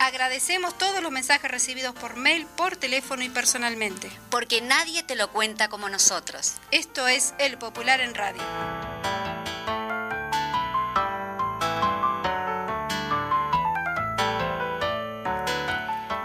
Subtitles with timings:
[0.00, 4.08] Agradecemos todos los mensajes recibidos por mail, por teléfono y personalmente.
[4.30, 6.54] Porque nadie te lo cuenta como nosotros.
[6.70, 8.40] Esto es El Popular en Radio.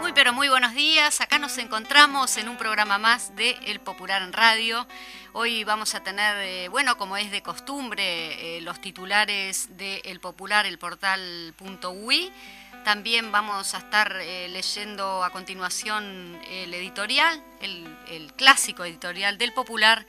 [0.02, 1.20] Muy pero muy buenos días.
[1.20, 4.86] Acá nos encontramos en un programa más de El Popular en Radio.
[5.32, 10.20] Hoy vamos a tener, eh, bueno, como es de costumbre, eh, los titulares de El
[10.20, 11.56] Popular, el portal
[12.04, 12.32] .ui
[12.84, 20.06] también vamos a estar eh, leyendo a continuación el editorial, el, clásico editorial del Popular.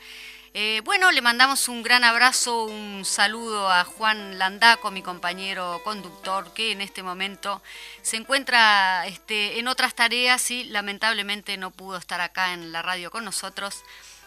[0.55, 6.53] Eh, bueno, le mandamos un gran abrazo, un saludo a Juan Landaco, mi compañero conductor,
[6.53, 7.63] que en este momento
[8.03, 13.11] se encuentra este, en otras tareas y lamentablemente no pudo estar acá en la radio
[13.11, 13.83] con nosotros.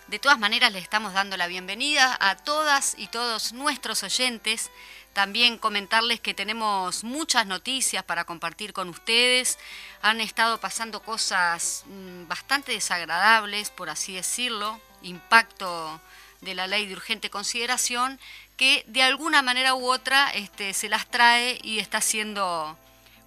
[0.07, 4.71] De todas maneras, le estamos dando la bienvenida a todas y todos nuestros oyentes
[5.17, 9.57] también comentarles que tenemos muchas noticias para compartir con ustedes.
[10.03, 15.99] Han estado pasando cosas mm, bastante desagradables, por así decirlo, impacto
[16.41, 18.19] de la ley de urgente consideración,
[18.57, 22.77] que de alguna manera u otra este, se las trae y está siendo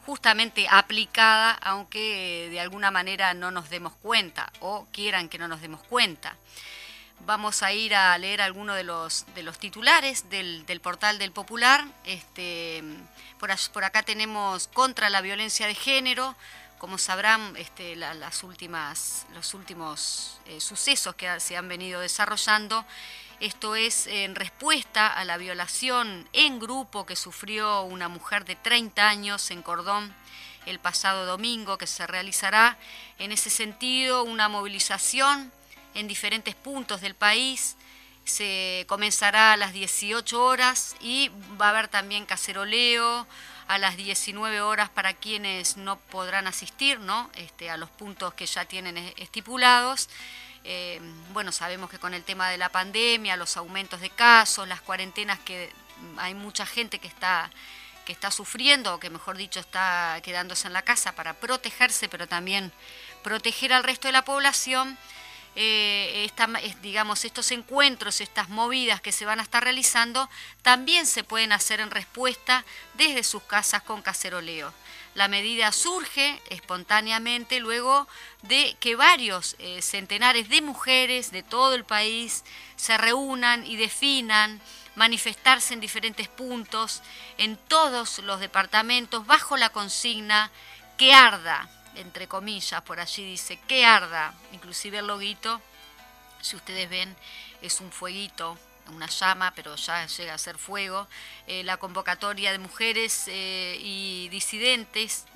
[0.06, 5.60] justamente aplicada, aunque de alguna manera no nos demos cuenta o quieran que no nos
[5.60, 6.36] demos cuenta.
[7.26, 11.84] Vamos a ir a leer algunos de los, de los titulares del, portal del Popular.
[12.04, 12.82] Este,
[13.38, 16.34] por, acá tenemos contra la violencia de género.
[16.78, 22.86] Como sabrán, este, las últimas, los últimos eh, sucesos que se han venido desarrollando.
[23.38, 29.08] Esto es en respuesta a la violación en grupo que sufrió una mujer de 30
[29.08, 30.14] años en Cordón
[30.66, 32.78] el pasado domingo, que se realizará
[33.18, 35.52] en ese sentido una movilización
[35.94, 37.76] en diferentes puntos del país.
[38.24, 41.30] Se comenzará a las 18 horas y
[41.60, 43.26] va a haber también caceroleo
[43.66, 47.30] a las 19 horas para quienes no podrán asistir ¿no?
[47.34, 50.08] Este, a los puntos que ya tienen estipulados.
[50.64, 51.00] Eh,
[51.32, 55.38] bueno, sabemos que con el tema de la pandemia, los aumentos de casos, las cuarentenas,
[55.40, 55.72] que
[56.18, 57.50] hay mucha gente que está,
[58.04, 62.26] que está sufriendo, o que mejor dicho está quedándose en la casa para protegerse, pero
[62.26, 62.72] también
[63.22, 64.98] proteger al resto de la población.
[65.56, 66.30] Eh,
[67.24, 70.28] estos encuentros, estas movidas que se van a estar realizando,
[70.62, 74.72] también se pueden hacer en respuesta desde sus casas con caceroleo.
[75.14, 78.06] La medida surge espontáneamente luego
[78.42, 82.44] de que varios eh, centenares de mujeres de todo el país
[82.76, 84.60] se reúnan y definan
[84.94, 87.02] manifestarse en diferentes puntos,
[87.38, 90.50] en todos los departamentos, bajo la consigna
[90.96, 95.60] que arda, entre comillas, por allí dice, que arda, inclusive el loguito,
[96.40, 97.14] si ustedes ven,
[97.62, 98.58] es un fueguito,
[98.90, 101.06] una llama, pero ya llega a ser fuego.
[101.46, 105.26] Eh, la convocatoria de mujeres eh, y disidentes,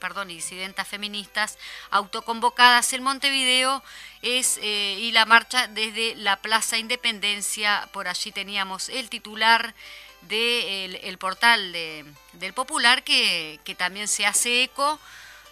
[0.00, 1.58] perdón, y disidentas feministas
[1.90, 3.82] autoconvocadas en Montevideo
[4.22, 9.74] es, eh, y la marcha desde la Plaza Independencia, por allí teníamos el titular
[10.22, 14.98] del el portal del Popular que, que también se hace eco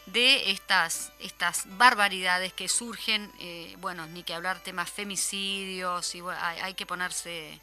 [0.07, 6.23] de estas, estas barbaridades que surgen, eh, bueno, ni que hablar temas femicidios, y
[6.63, 7.61] hay, que ponerse,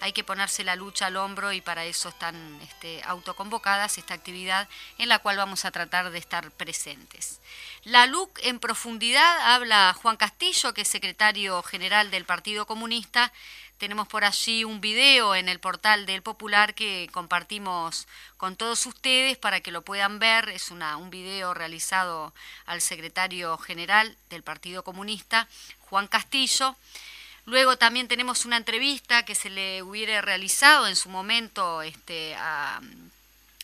[0.00, 4.68] hay que ponerse la lucha al hombro y para eso están este, autoconvocadas esta actividad
[4.98, 7.40] en la cual vamos a tratar de estar presentes.
[7.84, 13.32] La LUC en profundidad habla Juan Castillo, que es secretario general del Partido Comunista,
[13.78, 19.38] tenemos por allí un video en el portal del Popular que compartimos con todos ustedes
[19.38, 20.48] para que lo puedan ver.
[20.48, 22.34] Es un video realizado
[22.66, 25.48] al secretario general del Partido Comunista,
[25.78, 26.76] Juan Castillo.
[27.46, 32.36] Luego también tenemos una entrevista que se le hubiera realizado en su momento este,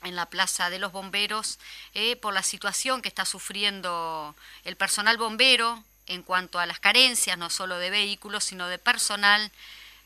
[0.05, 1.59] en la Plaza de los Bomberos
[1.93, 7.37] eh, por la situación que está sufriendo el personal bombero en cuanto a las carencias,
[7.37, 9.51] no solo de vehículos, sino de personal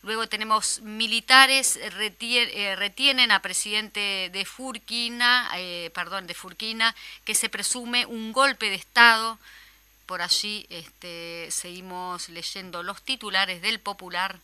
[0.03, 7.35] Luego tenemos militares eh, eh, retienen a presidente de Furquina, eh, perdón, de Furquina, que
[7.35, 9.39] se presume un golpe de Estado.
[10.07, 14.39] Por allí este, seguimos leyendo los titulares del Popular.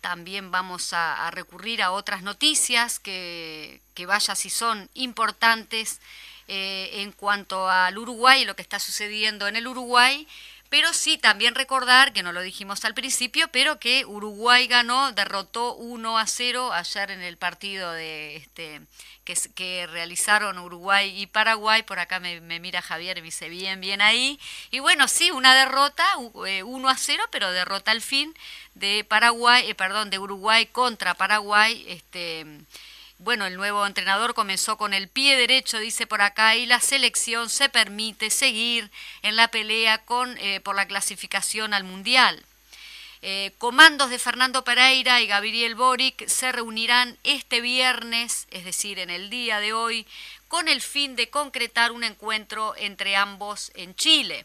[0.00, 6.00] También vamos a, recurrir a otras noticias que, que vaya si son importantes
[6.48, 10.26] en cuanto al Uruguay, lo que está sucediendo en el Uruguay
[10.72, 15.74] Pero sí, también recordar, que no lo dijimos al principio, pero que Uruguay ganó, derrotó
[15.74, 18.80] 1 a 0 ayer en el partido de este
[19.26, 21.82] que, que realizaron Uruguay y Paraguay.
[21.82, 24.40] Por acá me, mira Javier y me dice bien, bien ahí.
[24.70, 28.34] Y bueno, sí, una derrota, 1 eh, a 0, pero derrota al fin
[28.74, 31.84] de Paraguay, eh, perdón, de Uruguay contra Paraguay.
[31.86, 32.46] Este,
[33.22, 37.48] bueno, el nuevo entrenador comenzó con el pie derecho, dice por acá, y la selección
[37.48, 38.90] se permite seguir
[39.22, 42.42] en la pelea con, eh, por la clasificación al Mundial.
[43.24, 49.10] Eh, comandos de Fernando Pereira y Gabriel Boric se reunirán este viernes, es decir, en
[49.10, 50.04] el día de hoy,
[50.48, 54.44] con el fin de concretar un encuentro entre ambos en Chile.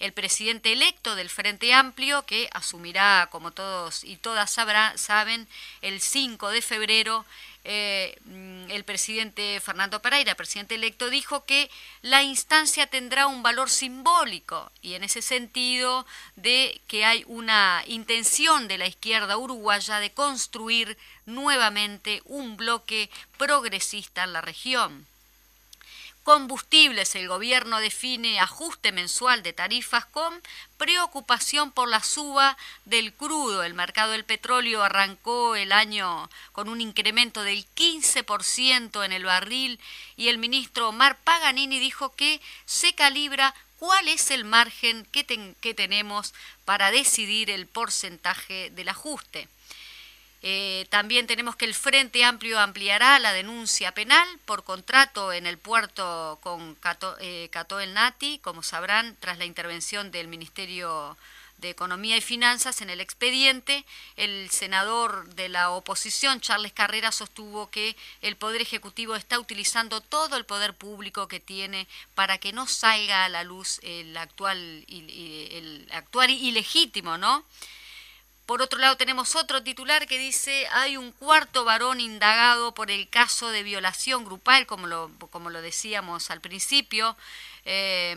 [0.00, 5.48] El presidente electo del Frente Amplio, que asumirá, como todos y todas saben,
[5.80, 7.24] el 5 de febrero,
[7.68, 11.68] eh, mm, el presidente Fernando Pereira, presidente electo, dijo que
[12.00, 18.68] la instancia tendrá un valor simbólico y en ese sentido de que hay una intención
[18.68, 25.04] de la izquierda uruguaya de construir nuevamente un bloque progresista en la región.
[26.26, 30.42] Combustibles, el gobierno define ajuste mensual de tarifas con
[30.76, 33.62] preocupación por la suba del crudo.
[33.62, 39.78] El mercado del petróleo arrancó el año con un incremento del 15% en el barril
[40.16, 45.74] y el ministro Omar Paganini dijo que se calibra cuál es el margen que, que
[45.74, 46.34] tenemos
[46.64, 49.46] para decidir el porcentaje del ajuste.
[50.48, 55.58] Eh, también tenemos que el Frente Amplio ampliará la denuncia penal por contrato en el
[55.58, 57.50] puerto con Cato, eh,
[57.80, 61.16] el Nati, como sabrán, tras la intervención del Ministerio
[61.58, 63.84] de Economía y Finanzas en el expediente,
[64.14, 70.36] el senador de la oposición, Charles Carrera, sostuvo que el Poder Ejecutivo está utilizando todo
[70.36, 75.88] el poder público que tiene para que no salga a la luz el actual, el
[75.90, 77.44] actual ilegítimo, ¿no?
[78.46, 83.08] Por otro lado tenemos otro titular que dice hay un cuarto varón indagado por el
[83.08, 87.16] caso de violación grupal, como lo, como lo decíamos al principio,
[87.64, 88.12] eh,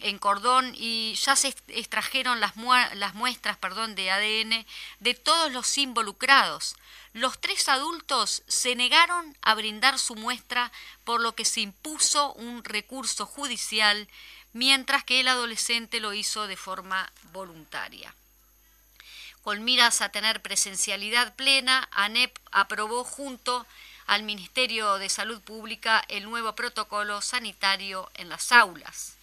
[0.00, 2.52] en Cordón y ya se extrajeron las,
[2.94, 4.66] las muestras perdón, de ADN
[4.98, 6.76] de todos los involucrados.
[7.14, 10.70] Los tres adultos se negaron a brindar su muestra
[11.04, 14.06] por lo que se impuso un recurso judicial,
[14.52, 18.14] mientras que el adolescente lo hizo de forma voluntaria.
[19.42, 23.66] Con miras a tener presencialidad plena, ANEP aprobó junto
[24.06, 29.14] al Ministerio de Salud Pública el nuevo protocolo sanitario en las aulas.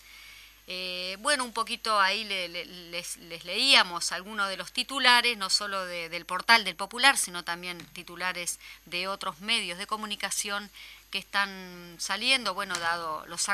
[0.70, 6.66] Eh, bueno, un poquito ahí les, leíamos algunos de los titulares, no solo del portal
[6.66, 10.70] del Popular, sino también titulares de otros medios de comunicación
[11.12, 13.48] que están saliendo, bueno, dado los,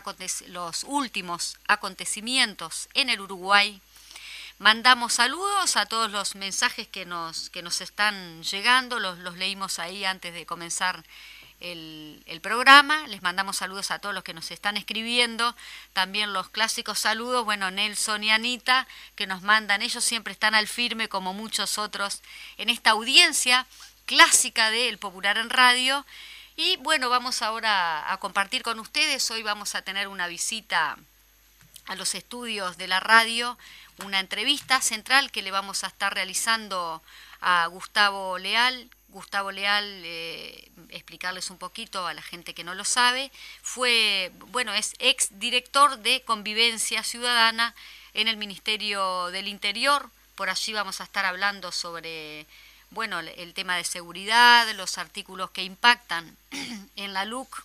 [0.48, 3.80] los últimos acontecimientos en el Uruguay
[4.60, 9.80] Mandamos saludos a todos los mensajes que nos, que nos están llegando, los, los leímos
[9.80, 11.04] ahí antes de comenzar
[11.60, 13.08] el, el, programa.
[13.08, 15.56] Les mandamos saludos a todos los que nos están escribiendo.
[15.94, 19.82] También los clásicos saludos, bueno, Nelson y Anita, que nos mandan.
[19.82, 22.22] Ellos siempre están al firme, como muchos otros,
[22.58, 23.66] en esta audiencia
[24.06, 26.06] clásica de El Popular en Radio.
[26.56, 29.30] Y bueno, vamos ahora a compartir con ustedes.
[29.32, 30.98] Hoy vamos a tener una visita
[31.88, 33.58] a los estudios de la radio
[34.04, 37.02] una entrevista central que le vamos a estar realizando
[37.42, 38.90] a Gustavo Leal.
[39.10, 43.32] Gustavo Leal, eh, explicarles un poquito a la gente que no lo sabe,
[43.62, 47.76] fue, bueno, es ex director de Convivencia Ciudadana
[48.16, 50.10] en el Ministerio del Interior.
[50.34, 52.48] Por allí vamos a estar hablando sobre,
[52.90, 56.36] bueno, el tema de seguridad, los artículos que impactan
[56.96, 57.64] en la LUC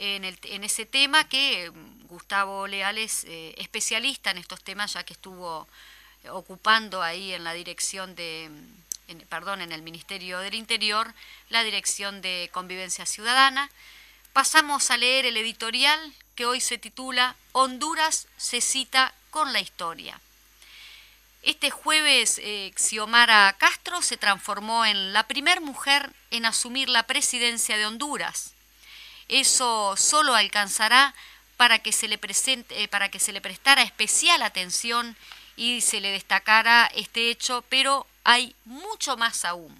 [0.00, 1.70] en, el, en ese tema que
[2.10, 5.66] Gustavo Leal es eh, especialista en estos temas ya que estuvo
[6.28, 8.50] ocupando ahí en la dirección de,
[9.30, 11.14] perdón, en el Ministerio del Interior,
[11.48, 13.70] la dirección de Convivencia Ciudadana.
[14.34, 20.20] Pasamos a leer el editorial que hoy se titula Honduras se cita con la historia.
[21.42, 27.78] Este jueves, eh, Xiomara Castro se transformó en la primer mujer en asumir la presidencia
[27.78, 28.52] de Honduras
[29.30, 31.14] eso solo alcanzará
[31.60, 35.14] para que se le presente, eh, para que se le prestara especial atención
[35.56, 39.78] y se le destacara este hecho, pero hay mucho más aún.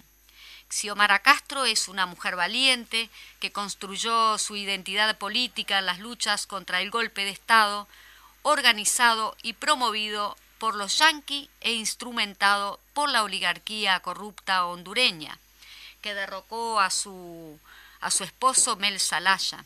[0.69, 3.09] Xiomara Castro es una mujer valiente
[3.39, 7.87] que construyó su identidad política en las luchas contra el golpe de Estado,
[8.43, 15.39] organizado y promovido por los yanquis e instrumentado por la oligarquía corrupta hondureña,
[16.03, 17.59] que derrocó a su
[18.01, 19.65] a su esposo Mel Salaya.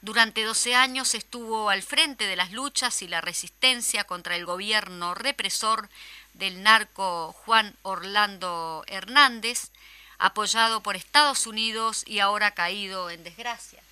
[0.00, 5.14] Durante 12 años estuvo al frente de las luchas y la resistencia contra el gobierno
[5.14, 5.88] represor
[6.34, 9.70] del narco Juan Orlando Hernández,
[10.18, 13.82] apoyado por Estados Unidos y ahora caído en desgracia.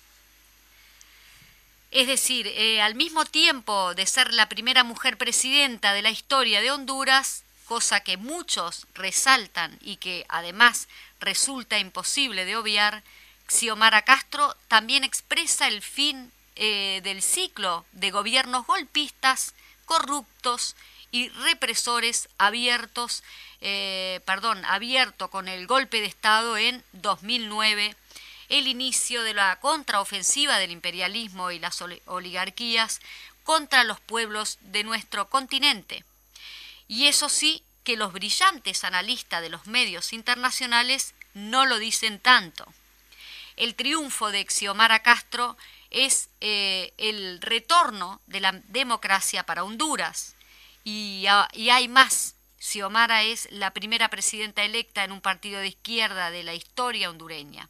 [1.91, 6.61] Es decir, eh, al mismo tiempo de ser la primera mujer presidenta de la historia
[6.61, 10.87] de Honduras, cosa que muchos resaltan y que además
[11.19, 13.03] resulta imposible de obviar,
[13.47, 19.53] Xiomara Castro también expresa el fin eh, del ciclo de gobiernos golpistas,
[19.85, 20.75] corruptos
[21.11, 23.23] y represores abiertos,
[23.61, 27.95] eh, perdón, abierto con el golpe de Estado en 2009,
[28.49, 33.01] el inicio de la contraofensiva del imperialismo y las oligarquías
[33.43, 36.03] contra los pueblos de nuestro continente.
[36.87, 42.65] Y eso sí que los brillantes analistas de los medios internacionales no lo dicen tanto.
[43.57, 45.57] El triunfo de Xiomara Castro
[45.89, 50.35] es eh, el retorno de la democracia para Honduras.
[50.83, 52.35] Y, y hay más.
[52.59, 57.69] Xiomara es la primera presidenta electa en un partido de izquierda de la historia hondureña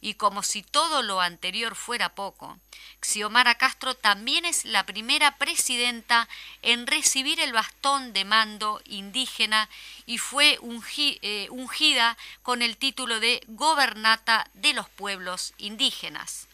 [0.00, 2.58] y como si todo lo anterior fuera poco,
[3.00, 6.28] Xiomara Castro también es la primera presidenta
[6.62, 9.68] en recibir el bastón de mando indígena
[10.06, 10.58] y fue
[10.96, 16.48] eh, ungida con el título de gobernata de los pueblos indígenas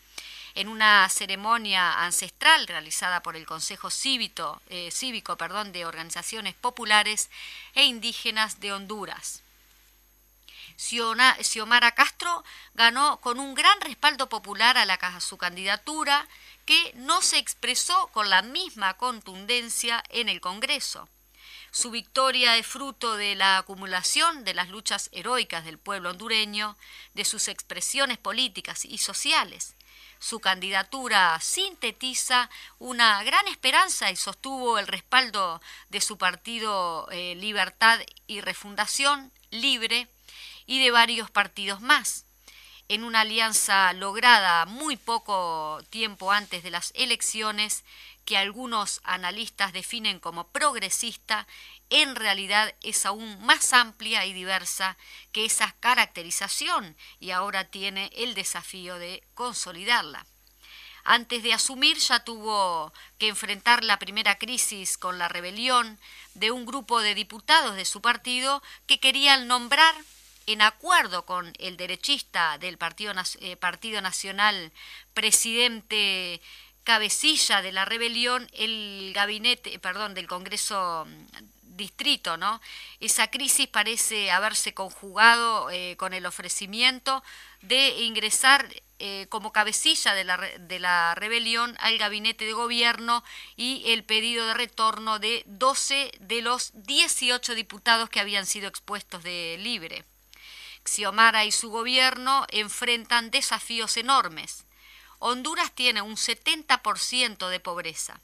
[0.54, 7.28] en una ceremonia ancestral realizada por el Consejo Cívico, eh, Cívico perdón, de Organizaciones Populares
[7.74, 9.43] e Indígenas de Honduras.
[10.76, 16.26] Xiomara Castro ganó con un gran respaldo popular a, la, su candidatura
[16.66, 21.08] que no se expresó con la misma contundencia en el Congreso.
[21.70, 26.76] Su victoria es fruto de la acumulación de las luchas heroicas del pueblo hondureño,
[27.14, 29.74] de sus expresiones políticas y sociales.
[30.20, 37.98] Su candidatura sintetiza una gran esperanza y sostuvo el respaldo de su partido eh, Libertad
[38.26, 40.08] y Refundación Libre,
[40.66, 42.24] y de varios partidos más,
[42.88, 47.84] en una alianza lograda muy poco tiempo antes de las elecciones,
[48.24, 51.46] que algunos analistas definen como progresista,
[51.90, 54.96] en realidad es aún más amplia y diversa
[55.32, 60.26] que esa caracterización y ahora tiene el desafío de consolidarla.
[61.04, 66.00] Antes de asumir ya tuvo que enfrentar la primera crisis con la rebelión
[66.32, 69.94] de un grupo de diputados de su partido que querían nombrar
[70.46, 74.72] en acuerdo con el derechista del Partido, eh, Partido Nacional,
[75.14, 76.40] presidente
[76.84, 82.60] cabecilla de la rebelión, el gabinete, perdón, del Congreso mm, distrito, ¿no?
[83.00, 87.24] Esa crisis parece haberse conjugado eh, con el ofrecimiento
[87.62, 88.68] de ingresar
[89.00, 93.24] eh, como cabecilla de la, de la rebelión al gabinete de gobierno
[93.56, 99.22] y el pedido de retorno de 12 de los 18 diputados que habían sido expuestos
[99.24, 100.04] de libre.
[100.84, 104.64] Xiomara y su gobierno enfrentan desafíos enormes.
[105.18, 108.20] Honduras tiene un 70% de pobreza,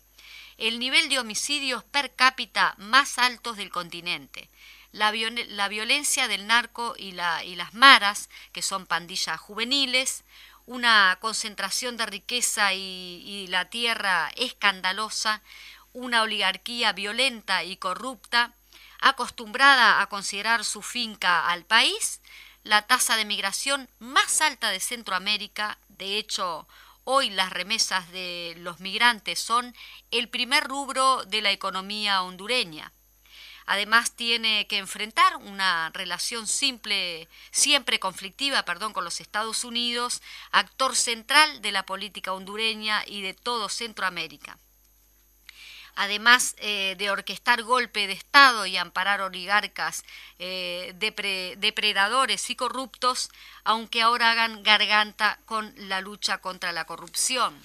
[0.59, 4.50] el nivel de homicidios per cápita más altos del continente,
[4.93, 10.25] la, violencia del narco y, las maras, que son pandillas juveniles,
[10.67, 15.43] una concentración de riqueza y la tierra escandalosa,
[15.93, 18.52] una oligarquía violenta y corrupta,
[19.00, 22.21] acostumbrada a considerar su finca al país,
[22.62, 25.79] la tasa de migración más alta de Centroamérica.
[25.88, 26.67] De hecho,
[27.05, 29.75] hoy las remesas de los migrantes son
[30.11, 32.93] el primer rubro de la economía hondureña.
[33.67, 40.97] Además tiene que enfrentar una relación simple, siempre conflictiva, perdón, con los Estados Unidos, actor
[40.97, 44.59] central de la política hondureña y de todo Centroamérica
[45.94, 50.04] además eh, de orquestar golpe de Estado y amparar oligarcas
[50.38, 50.94] eh,
[51.59, 53.30] depredadores y corruptos,
[53.64, 57.61] aunque ahora hagan garganta con la lucha contra la corrupción.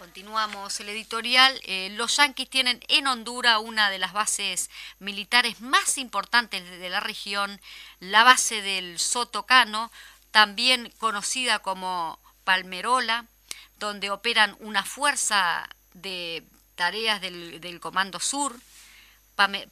[0.00, 1.60] Continuamos el editorial.
[1.64, 7.00] Eh, los yanquis tienen en Honduras una de las bases militares más importantes de la
[7.00, 7.60] región,
[7.98, 9.92] la base del Sotocano,
[10.30, 13.26] también conocida como Palmerola,
[13.78, 16.44] donde operan una fuerza de
[16.74, 18.54] tareas del, Comando Sur.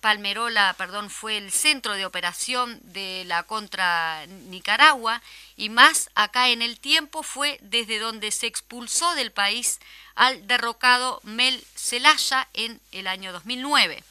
[0.01, 5.21] Palmerola, perdón, fue el centro de operación de la contra Nicaragua
[5.57, 9.79] y más acá en el tiempo fue desde donde se expulsó del país
[10.15, 14.03] al derrocado Mel Zelaya en el año 2009.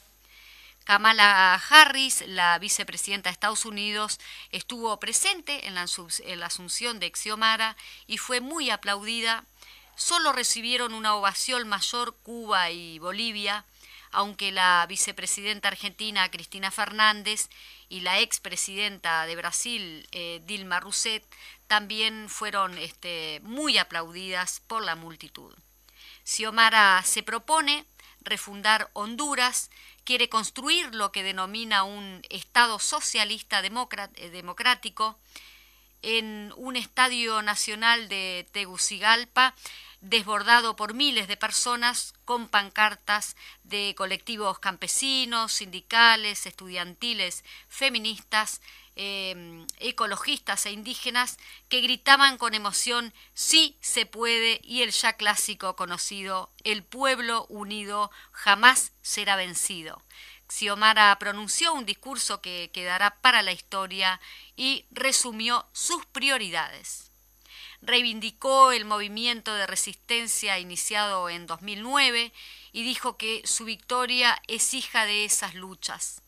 [0.87, 4.21] Kamala Harris, la vicepresidenta de Estados Unidos,
[4.53, 5.81] estuvo presente en la,
[6.45, 7.75] asunción de Xiomara
[8.07, 9.43] y fue muy aplaudida.
[9.97, 13.65] Solo recibieron una ovación mayor Cuba y Bolivia,
[14.11, 17.49] aunque la vicepresidenta argentina Cristina Fernández
[17.89, 21.23] y la expresidenta de Brasil eh, Dilma Rousseff
[21.65, 25.51] también fueron este, muy aplaudidas por la multitud.
[26.23, 27.83] Xiomara se propone
[28.21, 29.71] refundar Honduras,
[30.03, 35.17] quiere construir lo que denomina un Estado socialista eh, democrático
[36.03, 39.55] en un estadio nacional de Tegucigalpa
[40.01, 48.61] desbordado por miles de personas con pancartas de colectivos campesinos, sindicales, estudiantiles, feministas,
[48.95, 51.37] em, ecologistas e indígenas
[51.69, 58.11] que gritaban con emoción sí se puede y el ya clásico conocido el pueblo unido
[58.31, 60.01] jamás será vencido.
[60.49, 64.21] Xiomara pronunció un discurso que quedará para la historia
[64.55, 67.06] y resumió sus prioridades
[67.81, 72.33] reivindicó el movimiento de resistencia iniciado en 2009
[72.71, 76.21] y dijo que su victoria es hija de esas luchas.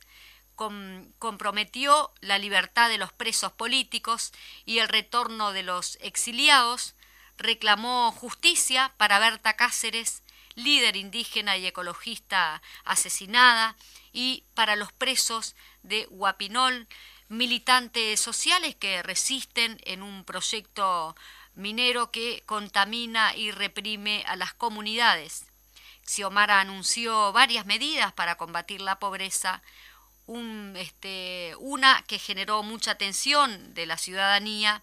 [0.55, 4.33] comprometió la libertad de los presos políticos
[4.65, 6.95] y el retorno de los exiliados,
[7.37, 10.21] reclamó justicia para Berta Cáceres,
[10.55, 13.77] líder indígena y ecologista asesinada,
[14.11, 16.87] y para los presos de Guapinol,
[17.29, 21.15] militantes sociales que resisten en un proyecto
[21.59, 25.45] minero que contamina y reprime a las comunidades.
[26.05, 29.61] Xiomara anunció varias medidas para combatir la pobreza,
[30.75, 34.81] este, una que generó mucha atención de la ciudadanía,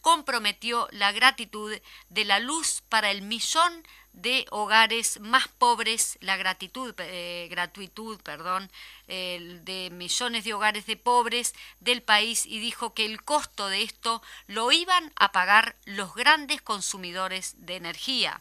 [0.00, 1.76] comprometió la gratitud
[2.08, 3.84] de la luz para el millón
[4.16, 8.70] de hogares más pobres, la gratitud, eh, gratitud perdón,
[9.06, 14.20] de millones de hogares de pobres del país y dijo que el costo de esto
[14.48, 18.40] lo iban a pagar los grandes consumidores de energía.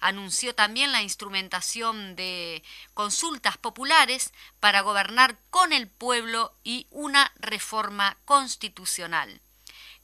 [0.00, 2.62] Anunció también la instrumentación de
[2.94, 9.40] consultas populares para gobernar con el pueblo y una reforma constitucional.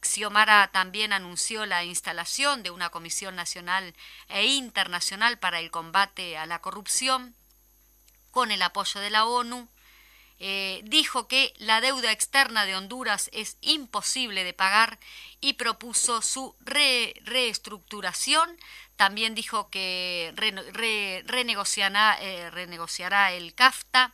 [0.05, 3.95] Xiomara también anunció la instalación de una Comisión Nacional
[4.29, 7.35] e Internacional para el Combate a la Corrupción
[8.31, 9.69] con el apoyo de la ONU.
[10.41, 14.99] Eh, dijo que la deuda externa de Honduras es imposible de pagar
[15.41, 18.57] y propuso su reestructuración.
[18.97, 24.13] También dijo que eh, renegociará el CAFTA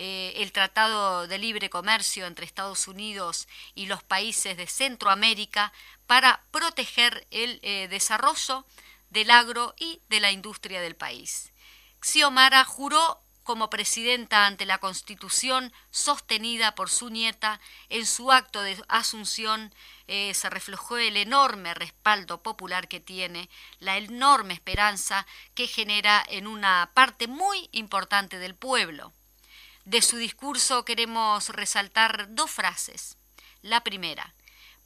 [0.00, 5.72] eh, el Tratado de Libre Comercio entre Estados Unidos y los países de Centroamérica
[6.06, 8.64] para proteger el eh, desarrollo
[9.10, 11.52] del agro y de la industria del país.
[12.00, 18.80] Xiomara juró como presidenta ante la Constitución sostenida por su nieta, en su acto de
[18.86, 19.74] asunción
[20.06, 26.46] eh, se reflejó el enorme respaldo popular que tiene, la enorme esperanza que genera en
[26.46, 29.12] una parte muy importante del pueblo.
[29.88, 33.16] De su discurso queremos resaltar dos frases.
[33.62, 34.34] La primera,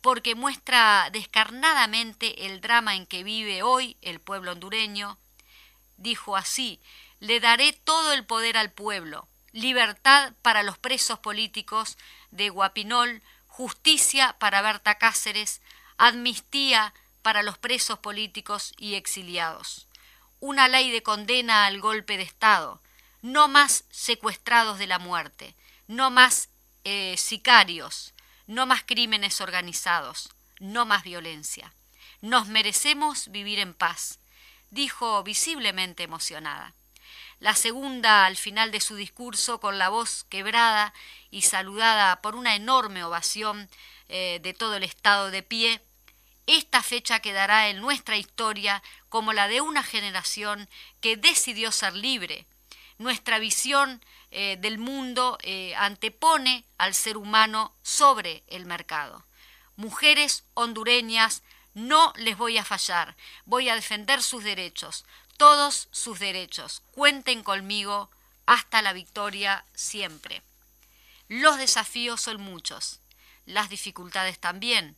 [0.01, 5.19] porque muestra descarnadamente el drama en que vive hoy el pueblo hondureño.
[5.97, 6.79] Dijo así,
[7.19, 11.99] le daré todo el poder al pueblo, libertad para los presos políticos
[12.31, 15.63] de Guapinol, justicia para Berta Cáceres,
[15.97, 19.89] amnistía para los presos políticos y exiliados.
[20.39, 22.81] Una ley de condena al golpe de Estado,
[23.23, 25.55] no más secuestrados de la muerte,
[25.87, 26.49] no más
[26.85, 28.13] eh, sicarios,
[28.47, 31.73] no más crímenes organizados, no más violencia.
[32.21, 34.19] Nos merecemos vivir en paz,
[34.71, 36.75] dijo visiblemente emocionada.
[37.39, 40.93] La segunda, al final de su discurso, con la voz quebrada
[41.31, 43.69] y saludada por una enorme ovación
[44.09, 45.81] eh, de todo el Estado de pie,
[46.47, 50.69] esta fecha quedará en nuestra historia como la de una generación
[51.01, 52.47] que decidió ser libre,
[53.03, 59.25] nuestra visión eh, del mundo eh, antepone al ser humano sobre el mercado.
[59.77, 61.43] Mujeres hondureñas,
[61.75, 65.05] no les voy a fallar, voy a defender sus derechos,
[65.37, 66.83] todos sus derechos.
[66.93, 68.11] Cuenten conmigo
[68.47, 70.43] hasta la victoria siempre.
[71.29, 73.01] Los desafíos son muchos,
[73.47, 74.97] las dificultades también,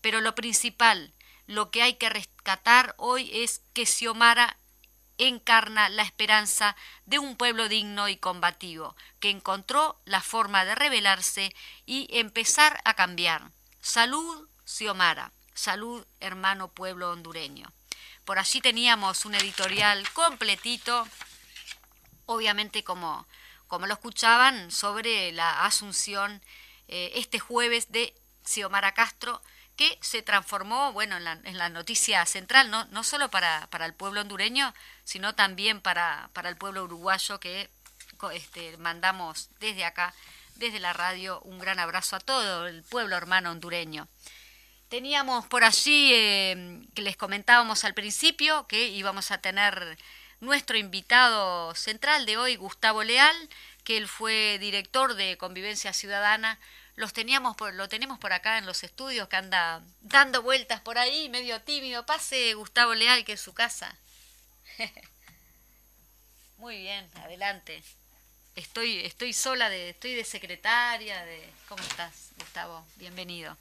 [0.00, 1.12] pero lo principal,
[1.46, 4.56] lo que hay que rescatar hoy es que Xiomara
[5.28, 11.54] encarna la esperanza de un pueblo digno y combativo, que encontró la forma de rebelarse
[11.86, 13.50] y empezar a cambiar.
[13.80, 15.32] Salud, Xiomara.
[15.54, 17.70] Salud, hermano pueblo hondureño.
[18.24, 21.06] Por allí teníamos un editorial completito,
[22.26, 23.26] obviamente como,
[23.66, 26.40] como lo escuchaban, sobre la asunción
[26.88, 29.42] eh, este jueves de Xiomara Castro,
[29.76, 34.20] que se transformó, bueno, en la, noticia central, no, no solo para, para, el pueblo
[34.20, 34.74] hondureño,
[35.10, 37.68] sino también para, para el pueblo uruguayo, que
[38.32, 40.14] este, mandamos desde acá,
[40.54, 44.06] desde la radio, un gran abrazo a todo el pueblo hermano hondureño.
[44.88, 49.98] Teníamos por allí, eh, que les comentábamos al principio, que íbamos a tener
[50.38, 53.34] nuestro invitado central de hoy, Gustavo Leal,
[53.82, 56.60] que él fue director de Convivencia Ciudadana
[56.94, 60.98] los teníamos por, lo tenemos por acá en los estudios que anda dando vueltas por
[60.98, 62.04] ahí, medio tímido.
[62.04, 63.96] Pase Gustavo Leal, que es su casa.
[66.58, 67.82] Muy bien, adelante.
[68.56, 71.48] Estoy, estoy sola de, estoy de secretaria, de.
[71.68, 72.84] ¿Cómo estás, Gustavo?
[72.96, 73.56] Bienvenido.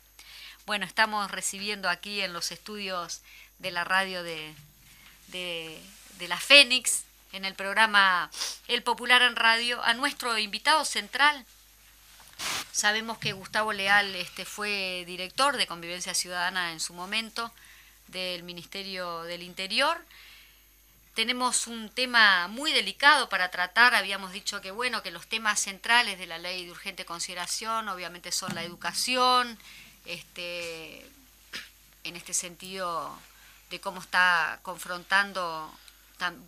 [0.66, 3.22] Bueno, estamos recibiendo aquí en los estudios
[3.60, 4.54] de la radio de,
[5.28, 5.82] de,
[6.18, 8.30] de la Fénix, en el programa
[8.68, 11.46] El Popular en Radio, a nuestro invitado central,
[12.72, 17.52] Sabemos que Gustavo Leal este, fue director de Convivencia Ciudadana en su momento
[18.08, 20.02] del Ministerio del Interior.
[21.14, 23.96] Tenemos un tema muy delicado para tratar.
[23.96, 28.32] Habíamos dicho que bueno, que los temas centrales de la ley de urgente consideración obviamente
[28.32, 29.58] son la educación,
[30.06, 31.06] este,
[32.04, 33.18] en este sentido
[33.70, 35.72] de cómo está confrontando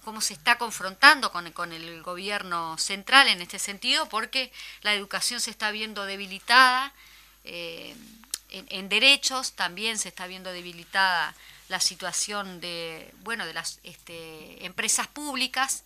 [0.03, 5.39] cómo se está confrontando con, con, el gobierno central en este sentido, porque la educación
[5.39, 6.91] se está viendo debilitada
[7.45, 7.95] eh,
[8.49, 11.33] en, derechos, también se está viendo debilitada
[11.71, 15.83] la situación de, bueno, de las este, empresas públicas,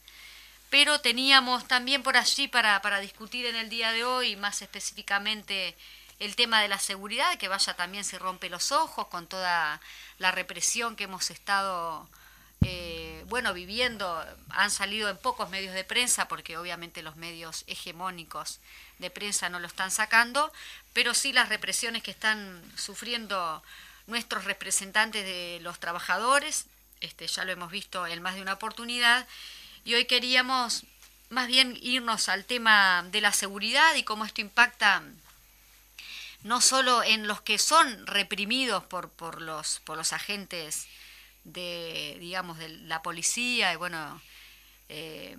[0.69, 5.75] pero teníamos también por allí para, discutir en el día de hoy, más específicamente,
[6.19, 9.79] el tema de la seguridad, que vaya también se rompe los ojos con toda
[10.17, 12.09] la represión que hemos estado
[12.61, 18.59] eh, bueno, viviendo, han salido en pocos medios de prensa, porque obviamente los medios hegemónicos
[18.97, 20.51] de prensa no lo están sacando,
[20.93, 23.61] pero sí las represiones que están sufriendo
[24.07, 26.65] nuestros representantes de los trabajadores,
[27.01, 29.27] este, ya lo hemos visto en más de una oportunidad,
[29.83, 30.85] y hoy queríamos
[31.29, 35.03] más bien irnos al tema de la seguridad y cómo esto impacta
[36.43, 40.87] no solo en los que son reprimidos por, por, los, por los agentes
[41.43, 44.21] de, digamos, de la policía, y bueno,
[44.89, 45.35] eh,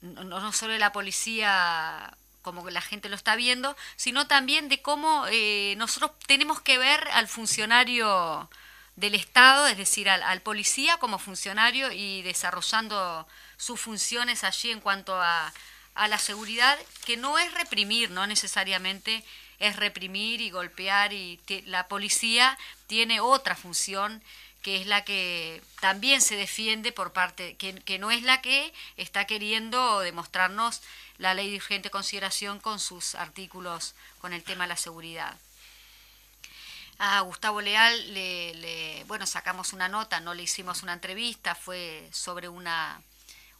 [0.00, 4.80] no, no, solo de la policía como la gente lo está viendo, sino también de
[4.80, 8.48] cómo eh, nosotros tenemos que ver al funcionario
[8.94, 13.26] del Estado, es decir, al, al, policía como funcionario y desarrollando
[13.56, 15.52] sus funciones allí en cuanto a,
[15.94, 19.24] a la seguridad, que no es reprimir, no necesariamente
[19.58, 24.22] es reprimir y golpear, y la policía tiene otra función
[24.64, 29.26] que es la que también se defiende por parte, que, no es la que está
[29.26, 30.80] queriendo demostrarnos
[31.18, 35.36] la ley de urgente consideración con sus artículos con el tema de la seguridad.
[36.98, 42.08] A Gustavo Leal le, le, bueno, sacamos una nota, no le hicimos una entrevista, fue
[42.10, 43.02] sobre una,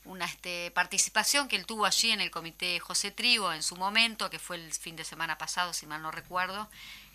[0.04, 4.30] una este, participación que él tuvo allí en el comité José Trigo en su momento,
[4.30, 6.66] que fue el fin de semana pasado, si mal no recuerdo,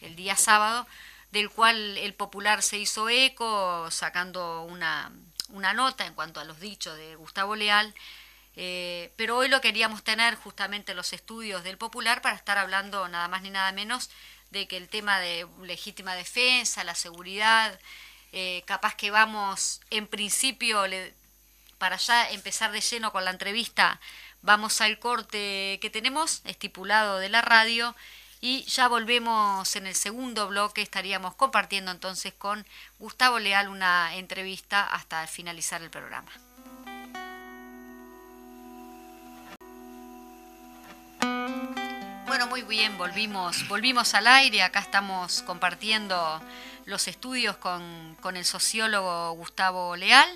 [0.02, 0.86] el día sábado,
[1.31, 5.11] del cual el popular se hizo eco, sacando una,
[5.49, 7.93] una nota en cuanto a los dichos de Gustavo Leal.
[8.55, 13.27] Eh, pero hoy lo queríamos tener justamente los estudios del popular para estar hablando nada
[13.27, 14.09] más ni nada menos
[14.49, 17.79] de que el tema de legítima defensa, la seguridad,
[18.31, 21.13] eh, capaz que vamos en principio le,
[21.77, 23.99] para ya empezar de lleno con la entrevista,
[24.41, 27.95] vamos al corte que tenemos estipulado de la radio
[28.41, 32.65] y ya volvemos en el segundo bloque, estaríamos compartiendo entonces con
[32.97, 36.32] Gustavo Leal una entrevista hasta finalizar el programa.
[42.28, 46.41] Bueno, muy bien, volvimos, volvimos al aire, acá estamos compartiendo
[46.86, 50.30] los estudios con, con el sociólogo Gustavo Leal.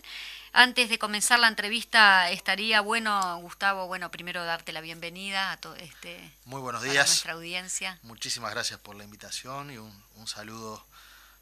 [0.55, 5.75] Antes de comenzar la entrevista, estaría bueno, Gustavo, bueno, primero darte la bienvenida a todo
[5.77, 7.07] este Muy buenos días.
[7.07, 7.97] nuestra audiencia.
[8.03, 10.85] Muchísimas gracias por la invitación y un, un, saludo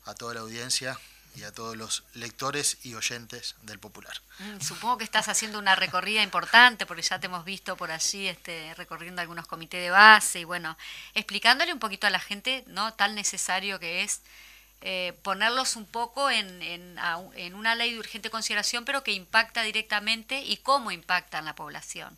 [0.06, 0.98] a toda la audiencia
[1.36, 4.14] y a todos los lectores y oyentes del Popular.
[4.40, 8.30] Mm, supongo que estás haciendo una recorrida importante porque ya te hemos visto por allí
[8.30, 10.78] este, recorriendo algunos comités de base y bueno,
[11.16, 12.94] explicándole un poquito a la gente, ¿no?
[12.94, 14.22] Tan necesario que es
[14.82, 20.42] eh, ponerlos un poco en, en, una ley de urgente consideración, pero que impacta directamente
[20.42, 22.18] y cómo impacta en la población.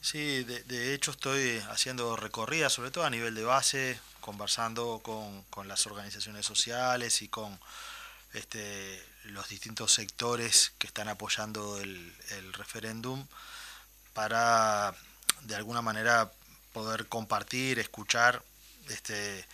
[0.00, 5.42] Sí, de, de hecho estoy haciendo recorridas, sobre todo a nivel de base, conversando con,
[5.44, 7.58] con las organizaciones sociales y con
[8.32, 13.26] este, los distintos sectores que están apoyando el, el referéndum
[14.12, 14.94] para
[15.42, 16.32] de alguna manera
[16.72, 18.42] poder compartir, escuchar
[18.88, 19.46] este,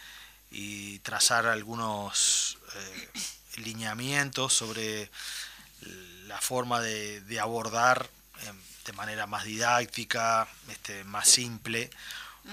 [0.50, 3.08] y trazar algunos eh,
[3.56, 5.10] lineamientos sobre
[6.26, 8.08] la forma de, abordar
[8.46, 11.90] em, de manera más didáctica, este, más simple,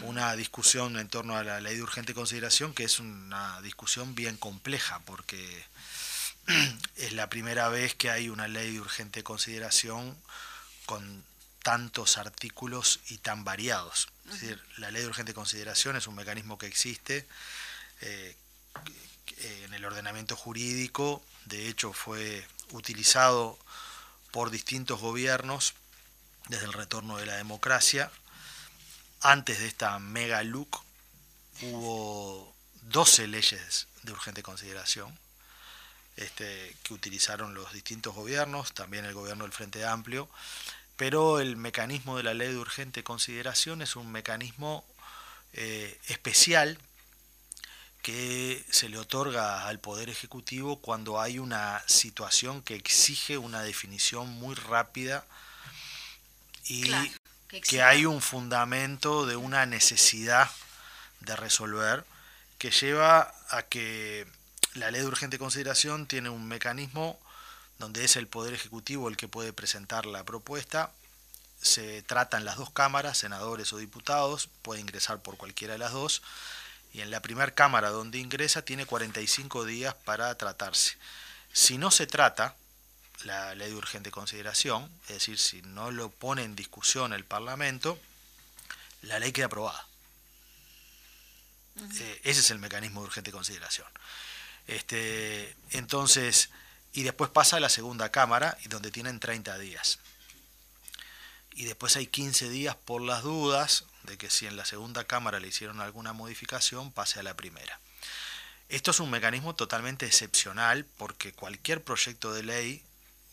[0.02, 4.38] una discusión en torno a la ley de urgente consideración, que es una discusión bien
[4.38, 5.66] compleja, porque
[6.96, 10.16] es la primera vez que hay una ley de urgente consideración
[10.86, 11.24] con
[11.64, 14.10] tantos artículos y tan variados.
[14.26, 17.28] Es decir, la ley de urgente consideración es un mecanismo que existe
[18.02, 18.36] eh,
[19.40, 23.58] en el ordenamiento jurídico, de hecho fue utilizado
[24.32, 25.74] por distintos gobiernos
[26.50, 28.12] desde el retorno de la democracia.
[29.22, 30.82] Antes de esta mega LUC
[31.62, 35.18] hubo 12 leyes de urgente consideración
[36.16, 40.30] este, que utilizaron los distintos gobiernos, también el gobierno del Frente Amplio,
[40.96, 44.84] pero el mecanismo de la ley de urgente consideración es un mecanismo
[45.54, 46.80] eh, especial
[48.08, 54.30] que se le otorga al Poder Ejecutivo cuando hay una situación que exige una definición
[54.30, 55.26] muy rápida
[56.64, 56.90] y
[57.50, 60.50] que, hay un fundamento de una necesidad
[61.20, 62.06] de resolver
[62.58, 64.26] que lleva a que
[64.76, 67.20] la ley de urgente consideración tiene un mecanismo
[67.78, 70.94] donde es el Poder Ejecutivo el que puede presentar la propuesta.
[71.62, 75.92] Se trata en las dos cámaras, senadores o diputados, puede ingresar por cualquiera de las
[75.92, 76.22] dos
[76.98, 80.98] y en la primera cámara donde ingresa tiene 45 días para tratarse.
[81.54, 82.56] Si no se trata
[83.24, 88.00] la ley de urgente consideración, es decir, si no lo pone en discusión el Parlamento,
[89.04, 89.86] la ley queda aprobada.
[92.00, 93.88] Eh, ese es el mecanismo de urgente consideración.
[94.66, 96.50] Este, entonces,
[96.94, 100.00] y después pasa a la segunda cámara, donde tienen 30 días.
[101.52, 105.40] Y después hay 15 días por las dudas, de que si en la segunda Cámara
[105.40, 107.80] le hicieron alguna modificación, pase a la primera.
[108.70, 112.84] Esto es un mecanismo totalmente excepcional porque cualquier proyecto de ley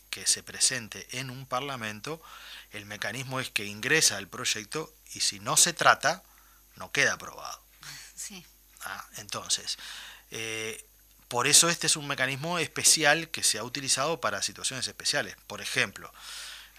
[0.09, 2.21] que se presente en un Parlamento,
[2.71, 6.23] el mecanismo es que ingresa el proyecto y si no se trata,
[6.75, 7.61] no queda aprobado.
[8.15, 8.45] Sí.
[8.81, 9.77] Ah, entonces,
[10.31, 10.85] eh,
[11.27, 15.35] por eso este es un mecanismo especial que se ha utilizado para situaciones especiales.
[15.47, 16.13] Por ejemplo,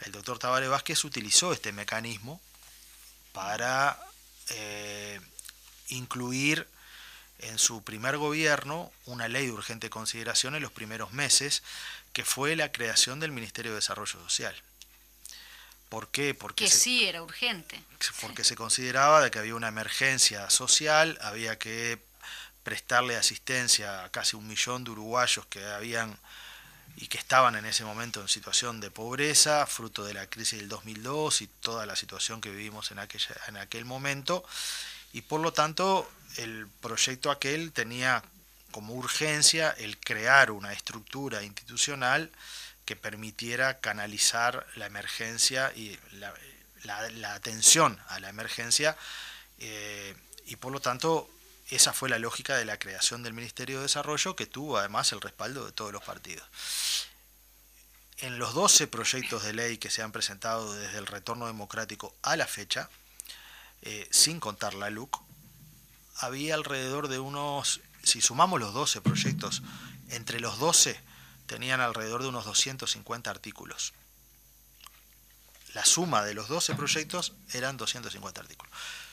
[0.00, 2.40] el doctor Tavares Vázquez utilizó este mecanismo
[3.37, 4.01] para
[4.49, 5.20] eh,
[5.88, 6.66] incluir
[7.40, 11.62] en su primer gobierno una ley de urgente consideración en los primeros meses,
[12.14, 14.57] que fue la creación del Ministerio de Desarrollo Social.
[15.90, 16.33] ¿Por qué?
[16.33, 17.79] Porque que sí era urgente.
[18.22, 21.99] Porque se consideraba de que había una emergencia social, había que
[22.62, 26.18] prestarle asistencia a casi un millón de uruguayos que habían
[26.96, 30.68] y que estaban en ese momento en situación de pobreza, fruto de la crisis del
[30.68, 32.98] 2002 y toda la situación que vivimos en,
[33.48, 34.44] en aquel momento.
[35.12, 38.22] Y por lo tanto, el proyecto aquel tenía
[38.70, 42.30] como urgencia el crear una estructura institucional
[42.85, 45.98] que permitiera canalizar la emergencia y
[46.85, 48.96] la, atención a la emergencia
[49.59, 50.14] eh,
[50.46, 51.28] y por lo tanto
[51.68, 55.20] esa fue la lógica de la creación del Ministerio de Desarrollo, que tuvo además el
[55.20, 56.46] respaldo de todos los partidos.
[58.18, 62.37] En los 12 proyectos de ley que se han presentado desde el retorno democrático a
[62.37, 62.88] la fecha,
[63.83, 65.20] eh, sin contar la LUC,
[66.18, 69.62] había alrededor de unos, si sumamos los 12 proyectos,
[70.09, 70.98] entre los 12
[71.46, 73.92] tenían alrededor de unos 250 artículos.
[75.74, 78.72] La suma de los 12 proyectos eran 250 artículos.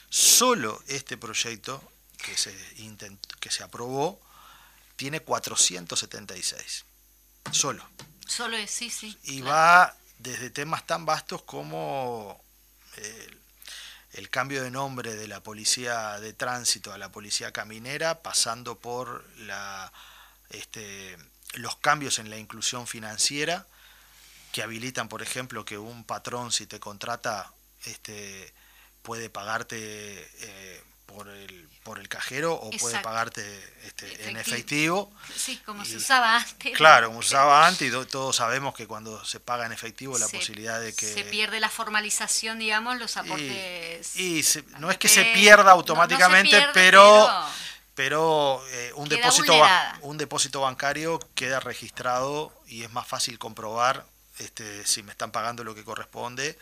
[0.10, 1.84] Solo este proyecto
[2.24, 2.56] que se,
[3.40, 4.20] que se aprobó
[4.96, 6.86] tiene 476.
[7.52, 7.88] Solo.
[8.26, 9.18] Solo es, sí, sí.
[9.24, 12.42] Y va desde temas tan vastos como
[12.96, 13.40] el,
[14.14, 19.28] el cambio de nombre de la policía de tránsito a la policía caminera, pasando por
[19.40, 19.92] la,
[20.50, 21.18] este,
[21.56, 23.68] los cambios en la inclusión financiera,
[24.52, 27.52] que habilitan, por ejemplo, que un patrón si te contrata
[27.86, 28.54] este,
[29.02, 33.41] puede pagarte eh, por el, por el cajero o puede pagarte
[33.86, 35.12] este, en efectivo.
[35.36, 36.76] Sí, como se usaba antes.
[36.76, 40.28] Claro, como se usaba antes y todos sabemos que cuando se paga en efectivo la
[40.28, 41.12] posibilidad de que...
[41.12, 44.15] Se pierde la formalización, digamos, los aportes...
[44.15, 44.43] Y,
[44.80, 47.30] no es que se pierda automáticamente, pero...
[47.95, 49.54] pero, eh, un, depósito,
[50.02, 54.06] un depósito bancario queda registrado y es más fácil comprobar
[54.39, 56.58] este, si me están pagando lo que corresponde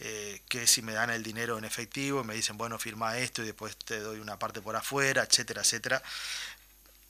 [0.00, 3.42] eh, que si me dan el dinero en efectivo y me dicen, bueno, firma esto
[3.42, 6.02] y después te doy una parte por afuera, etcétera, etcétera.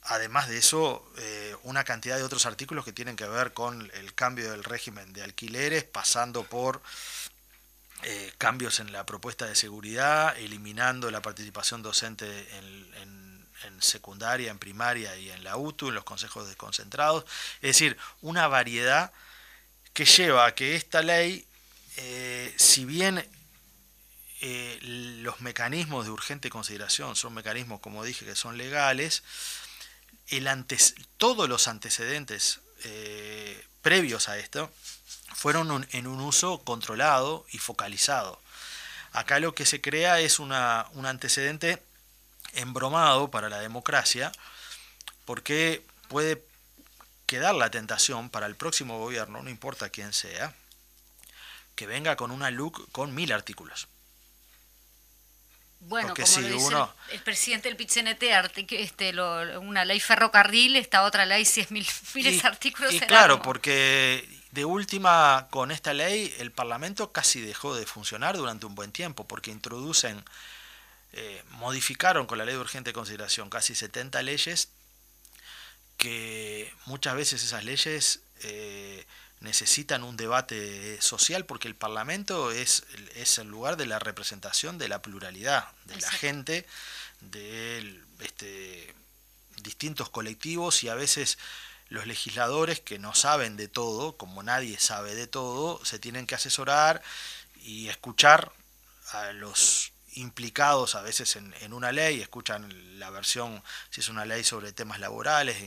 [0.07, 4.13] Además de eso, eh, una cantidad de otros artículos que tienen que ver con el
[4.13, 6.81] cambio del régimen de alquileres, pasando por
[8.03, 12.25] eh, cambios en la propuesta de seguridad, eliminando la participación docente
[12.57, 12.85] en,
[13.79, 17.25] secundaria, en primaria y en la UTU, en los consejos desconcentrados.
[17.55, 19.11] Es decir, una variedad
[19.93, 21.47] que lleva a que esta ley,
[21.97, 23.25] eh, si bien
[24.41, 29.23] eh, los mecanismos de urgente consideración son mecanismos, como dije, que son legales,
[31.17, 32.59] todos los antecedentes
[33.81, 34.71] previos a esto
[35.33, 38.39] fueron en un uso controlado y focalizado.
[39.11, 41.81] Acá lo que se crea es un antecedente
[42.53, 44.31] embromado para la democracia,
[45.25, 46.43] porque puede
[47.25, 50.53] quedar la tentación para el próximo gobierno, no importa quién sea,
[51.75, 53.87] que venga con una LUC con mil artículos.
[55.81, 56.75] Bueno, como lo dice
[57.11, 58.23] el, presidente del PITCNT,
[58.71, 59.13] este,
[59.59, 61.85] una ley ferrocarril, esta otra ley, si es mil,
[62.15, 62.93] miles artículos.
[62.93, 68.65] Y claro, porque de última, con esta ley, el Parlamento casi dejó de funcionar durante
[68.65, 70.23] un buen tiempo, porque introducen,
[71.13, 74.69] eh, modificaron con la ley de urgente consideración casi 70 leyes,
[75.97, 79.05] que muchas veces esas leyes eh,
[79.45, 82.83] necesitan un debate social, porque el Parlamento es,
[83.15, 86.65] es el lugar de la representación de la pluralidad, de la gente,
[87.21, 88.93] de este,
[89.63, 91.37] distintos colectivos y a veces
[91.87, 96.35] los legisladores que no saben de todo, como nadie sabe de todo, se tienen que
[96.35, 97.01] asesorar
[97.61, 98.51] y escuchar
[99.11, 104.43] a los implicados a veces en, una ley, escuchan la versión, si es una ley
[104.43, 105.57] sobre temas laborales,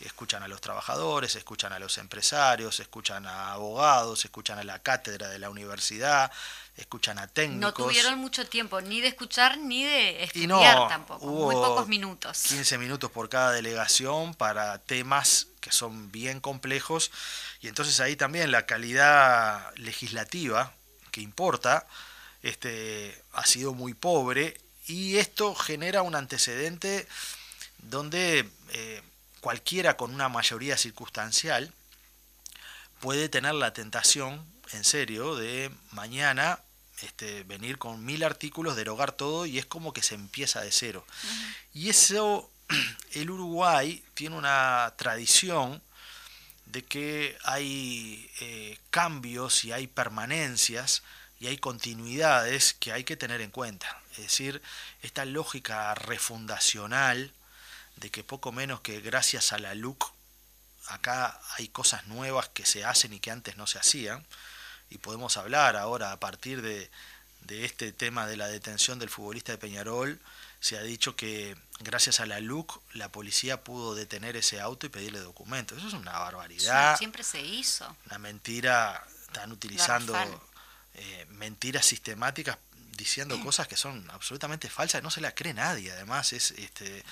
[0.00, 5.28] escuchan a los trabajadores, escuchan a los empresarios, escuchan a abogados, escuchan a la cátedra
[5.28, 6.30] de la universidad,
[6.76, 7.60] escuchan a técnicos.
[7.60, 12.42] No tuvieron mucho tiempo ni de escuchar ni de estudiar tampoco, muy pocos minutos.
[12.42, 17.10] 15 minutos por cada delegación para temas que son bien complejos
[17.60, 20.74] y entonces ahí también la calidad legislativa
[21.10, 21.86] que importa
[22.44, 27.08] este, ha sido muy pobre y esto genera un antecedente
[27.78, 29.02] donde eh,
[29.40, 31.72] cualquiera con una mayoría circunstancial
[33.00, 36.60] puede tener la tentación en serio de mañana
[37.00, 41.06] este, venir con mil artículos, derogar todo y es como que se empieza de cero.
[41.72, 42.50] Y eso,
[43.12, 45.82] el Uruguay tiene una tradición
[46.66, 51.02] de que hay eh, cambios y hay permanencias
[51.44, 54.00] y hay continuidades que hay que tener en cuenta.
[54.12, 54.62] Es decir,
[55.02, 57.34] esta lógica refundacional
[57.96, 60.10] de que poco menos que gracias a la LUC
[60.86, 64.24] acá hay cosas nuevas que se hacen y que antes no se hacían,
[64.88, 66.90] y podemos hablar ahora a partir de,
[67.46, 70.18] este tema de la detención del futbolista de Peñarol,
[70.60, 74.88] se ha dicho que gracias a la LUC la policía pudo detener ese auto y
[74.88, 75.76] pedirle documentos.
[75.76, 76.96] Eso es una barbaridad.
[76.96, 77.94] siempre se hizo.
[78.06, 80.14] Una mentira, están utilizando
[80.94, 82.58] eh, mentiras sistemáticas
[82.96, 87.04] diciendo cosas que son absolutamente falsas, no se las cree nadie, además es este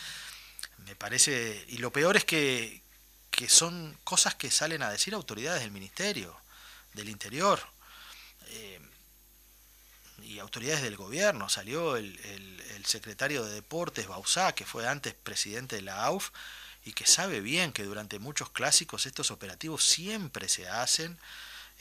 [0.86, 2.82] me parece y lo peor es que,
[3.30, 6.36] que son cosas que salen a decir autoridades del ministerio
[6.94, 7.60] del Interior
[8.48, 8.80] eh,
[10.22, 11.48] y autoridades del gobierno.
[11.48, 12.18] Salió el,
[12.74, 16.30] el, secretario de Deportes, Bausá, que fue antes presidente de la AUF,
[16.84, 21.16] y que sabe bien que durante muchos clásicos estos operativos siempre se hacen.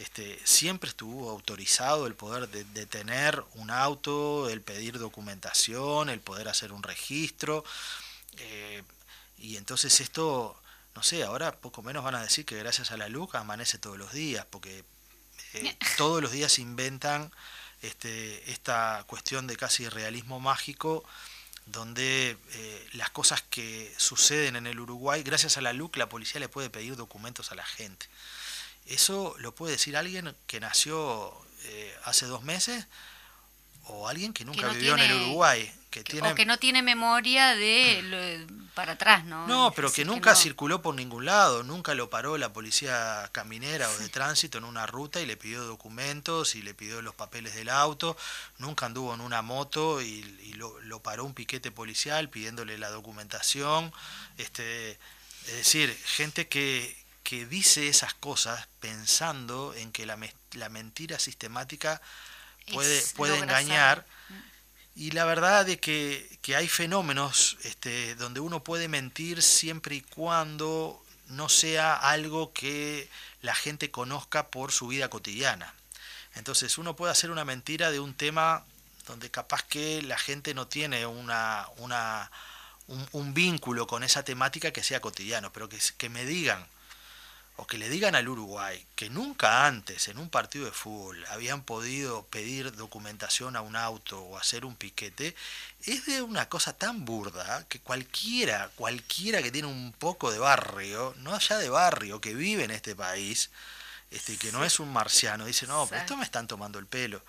[0.01, 6.47] Este, siempre estuvo autorizado el poder de detener un auto, el pedir documentación, el poder
[6.47, 7.63] hacer un registro.
[8.37, 8.81] Eh,
[9.37, 10.59] y entonces esto,
[10.95, 13.99] no sé, ahora poco menos van a decir que gracias a la luz amanece todos
[13.99, 14.83] los días, porque
[15.53, 17.31] eh, todos los días inventan
[17.83, 21.03] este, esta cuestión de casi realismo mágico,
[21.67, 26.39] donde eh, las cosas que suceden en el Uruguay, gracias a la LUC, la policía
[26.39, 28.07] le puede pedir documentos a la gente.
[28.91, 32.85] Eso lo puede decir alguien que nació eh, hace dos meses
[33.85, 35.73] o alguien que nunca vivió en el Uruguay.
[35.89, 39.45] Que tiene, o que no tiene memoria de para atrás, ¿no?
[39.47, 43.97] No, pero que nunca circuló por ningún lado, nunca lo paró la policía caminera o
[43.97, 47.67] de tránsito en una ruta y le pidió documentos y le pidió los papeles del
[47.67, 48.15] auto,
[48.57, 50.23] nunca anduvo en una moto y,
[50.55, 53.91] lo, lo, paró un piquete policial pidiéndole la documentación.
[54.37, 54.91] Este,
[55.47, 57.00] es decir, gente que,
[57.31, 60.17] que dice esas cosas pensando en que la,
[60.51, 62.01] la mentira sistemática
[62.73, 64.05] puede, puede engañar.
[64.97, 70.01] Y la verdad es que, que hay fenómenos este, donde uno puede mentir siempre y
[70.01, 73.09] cuando no sea algo que
[73.41, 75.73] la gente conozca por su vida cotidiana.
[76.35, 78.65] Entonces uno puede hacer una mentira de un tema
[79.07, 82.29] donde capaz que la gente no tiene una, una,
[83.13, 86.67] un, vínculo con esa temática que sea cotidiano, pero que, que me digan,
[87.57, 91.63] o que le digan al Uruguay que nunca antes en un partido de fútbol habían
[91.63, 95.35] podido pedir documentación a un auto o hacer un piquete,
[95.85, 101.13] es de una cosa tan burda que cualquiera, cualquiera que tiene un poco de barrio,
[101.17, 103.49] no allá de barrio, que vive en este país,
[104.11, 107.23] este, que no es un marciano, dice, no, pero esto me están tomando el pelo.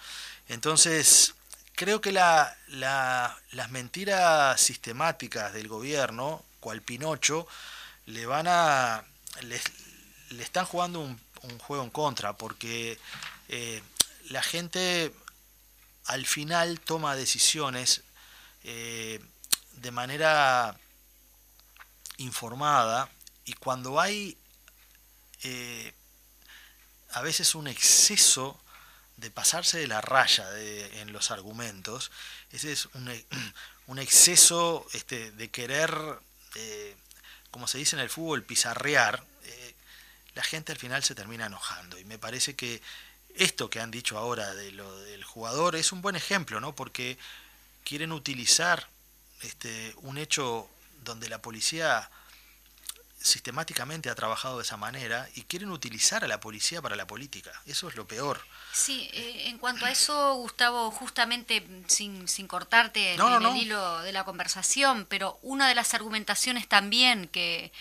[0.49, 1.35] Entonces,
[1.75, 7.47] creo que la, las mentiras sistemáticas del gobierno, cual Pinocho,
[8.07, 9.05] le van a...
[10.33, 11.21] le están jugando un,
[11.59, 12.99] juego en contra, porque
[13.49, 13.83] eh,
[14.31, 15.13] la gente
[16.05, 18.03] al final toma decisiones
[18.63, 19.21] eh,
[19.73, 20.79] de manera
[22.19, 23.11] informada
[23.45, 24.39] y cuando hay
[25.43, 25.93] eh,
[27.11, 28.61] a veces un exceso
[29.17, 32.13] de pasarse de la raya en los argumentos,
[32.53, 33.13] ese es un,
[33.89, 35.93] un exceso este, de querer,
[37.51, 39.25] como se dice en el fútbol, pizarrear,
[40.35, 41.99] la gente al final se termina enojando.
[41.99, 42.83] Y me parece que
[43.35, 46.75] esto que han dicho ahora de lo del jugador es un buen ejemplo, ¿no?
[46.75, 47.19] Porque
[47.85, 48.89] quieren utilizar
[49.43, 50.69] este, un hecho
[51.03, 52.11] donde la policía
[53.23, 57.53] sistemáticamente ha trabajado de esa manera y quieren utilizar a la policía para la política.
[57.67, 58.45] Eso es lo peor.
[58.73, 64.13] Sí, eh, en cuanto a eso, Gustavo, justamente sin, sin cortarte en, el hilo de
[64.13, 67.73] la conversación, pero una de las argumentaciones también que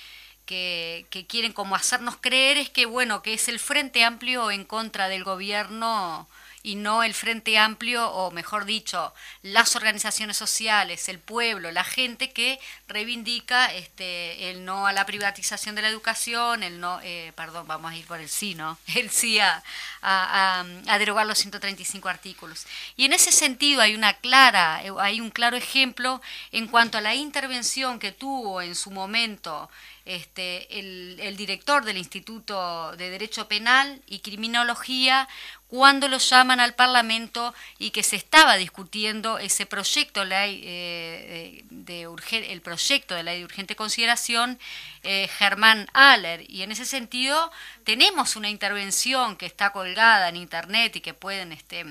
[0.46, 5.08] que, quieren como hacernos creer es que, bueno, que es el Frente Amplio en contra
[5.08, 6.28] del gobierno
[6.64, 12.32] y no el Frente Amplio, o mejor dicho, las organizaciones sociales, el pueblo, la gente
[12.32, 17.68] que reivindica este, el no a la privatización de la educación, el no, eh, perdón,
[17.68, 18.78] vamos a ir por el sí, ¿no?
[18.96, 19.64] El sí a,
[20.02, 22.68] a, a, derogar los 135 artículos.
[22.96, 26.22] Y en ese sentido hay una clara, hay un claro ejemplo
[26.52, 29.70] en cuanto a la intervención que tuvo en su momento
[30.06, 35.28] este, el, director del Instituto de Derecho Penal y Criminología
[35.68, 42.02] cuando lo llaman al Parlamento y que se estaba discutiendo ese proyecto eh, de,
[42.49, 44.60] el proyecto de ley de urgente consideración
[45.04, 47.52] eh, Germán Aller y en ese sentido
[47.84, 51.86] tenemos una intervención que está colgada en internet y que pueden este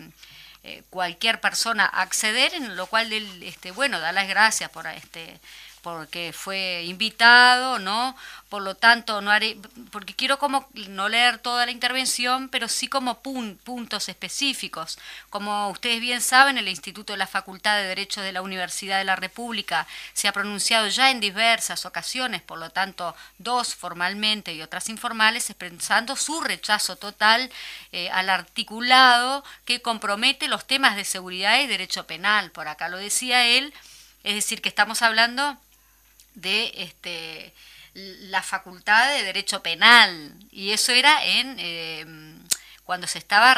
[0.63, 5.41] eh, cualquier persona acceder en lo cual este bueno da las gracias por este
[5.83, 8.17] porque fue invitado, ¿no?
[8.49, 9.57] Por lo tanto, no haré,
[9.93, 14.99] porque quiero como no leer toda la intervención, pero sí como puntos específicos.
[15.31, 19.05] Como ustedes bien saben, el Instituto de la Facultad de Derecho de la Universidad de
[19.05, 24.63] la República se ha pronunciado ya en diversas ocasiones, por lo tanto, dos formalmente y
[24.63, 27.51] otras informales, expresando su rechazo total
[27.93, 32.51] eh, al articulado que compromete los temas de seguridad y derecho penal.
[32.51, 33.73] Por acá lo decía él,
[34.25, 35.57] es decir, que estamos hablando
[36.41, 37.53] de este,
[37.95, 42.41] la facultad de derecho penal y eso era en eh,
[42.91, 43.57] cuando se estaba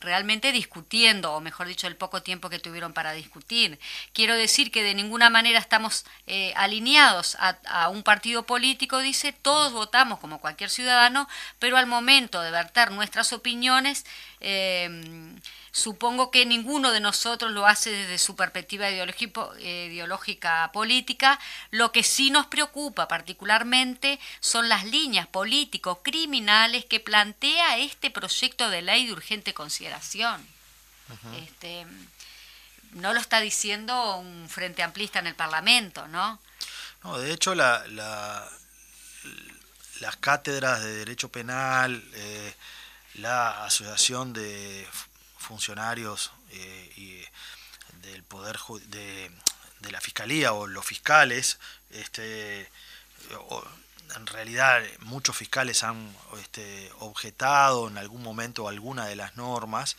[0.00, 3.78] realmente discutiendo, o mejor dicho, el poco tiempo que tuvieron para discutir.
[4.14, 9.74] Quiero decir que de ninguna manera estamos eh, alineados a, un partido político, dice, todos
[9.74, 14.06] votamos como cualquier ciudadano, pero al momento de verter nuestras opiniones,
[14.40, 14.88] eh,
[15.74, 21.40] Supongo que ninguno de nosotros lo hace desde su perspectiva ideológica política.
[21.70, 28.82] Lo que sí nos preocupa particularmente son las líneas político-criminales que plantea este proyecto de
[28.82, 30.46] ley de urgente consideración.
[31.42, 31.86] este,
[32.92, 36.38] no lo está diciendo un frente amplista en el Parlamento, ¿no?
[37.02, 37.82] No, de hecho, la,
[40.00, 42.54] las cátedras de Derecho Penal, eh,
[43.14, 44.86] la Asociación de
[45.42, 47.24] funcionarios eh, y
[48.06, 49.30] del poder de,
[49.90, 51.58] la fiscalía o los fiscales
[51.90, 52.70] este
[54.14, 59.96] en realidad muchos fiscales han este, objetado en algún momento alguna de las normas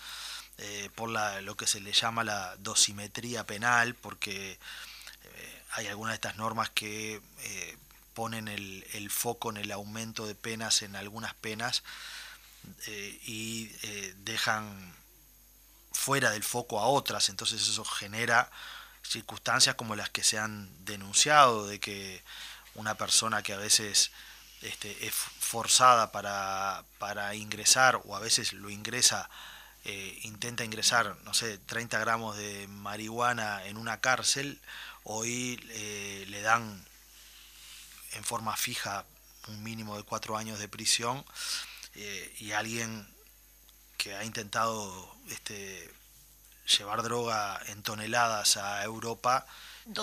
[0.58, 6.16] eh, por lo que se le llama la dosimetría penal porque eh, hay algunas de
[6.16, 7.22] estas normas que
[8.14, 11.84] ponen el, foco en el aumento de penas en algunas penas
[13.26, 13.68] y
[14.24, 14.94] dejan
[15.94, 18.52] fuera del foco a otras, entonces eso genera
[19.04, 22.24] circunstancias como las que se han denunciado, de que
[22.76, 24.12] una persona que a veces
[24.62, 29.30] este, es forzada para, para, ingresar o a veces lo ingresa,
[29.86, 34.60] eh, intenta ingresar, no sé, 30 gramos de marihuana en una cárcel,
[35.04, 36.86] hoy eh, le dan
[38.14, 39.06] en forma fija
[39.48, 41.26] un mínimo de cuatro años de prisión
[41.96, 43.08] eh, y alguien
[44.04, 45.90] que ha intentado este,
[46.78, 49.46] llevar droga en toneladas a Europa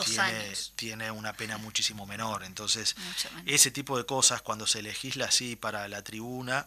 [0.07, 2.44] tiene, tiene, una pena muchísimo menor.
[2.44, 2.96] Entonces,
[3.46, 6.66] ese tipo de cosas, cuando se legisla así para la tribuna,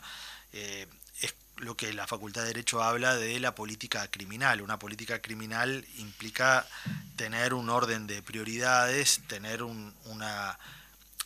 [0.52, 0.88] eh,
[1.22, 4.62] es lo que la Facultad de Derecho habla de la política criminal.
[4.62, 6.68] Una política criminal implica
[7.16, 10.60] tener un orden de prioridades, tener una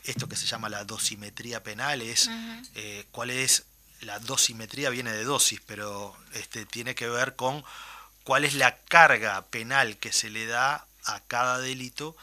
[0.06, 2.30] esto que se llama la dosimetría penal es
[2.76, 3.66] eh, cuál es
[4.02, 7.64] la dosimetría viene de dosis, pero este, tiene que ver con
[8.24, 12.16] cuál es la carga penal que se le da a cada delito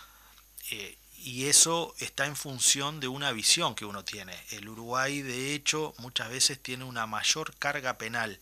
[0.71, 4.37] eh, y eso está en función de una visión que uno tiene.
[4.51, 8.39] El Uruguay, de hecho, muchas veces tiene una mayor carga penal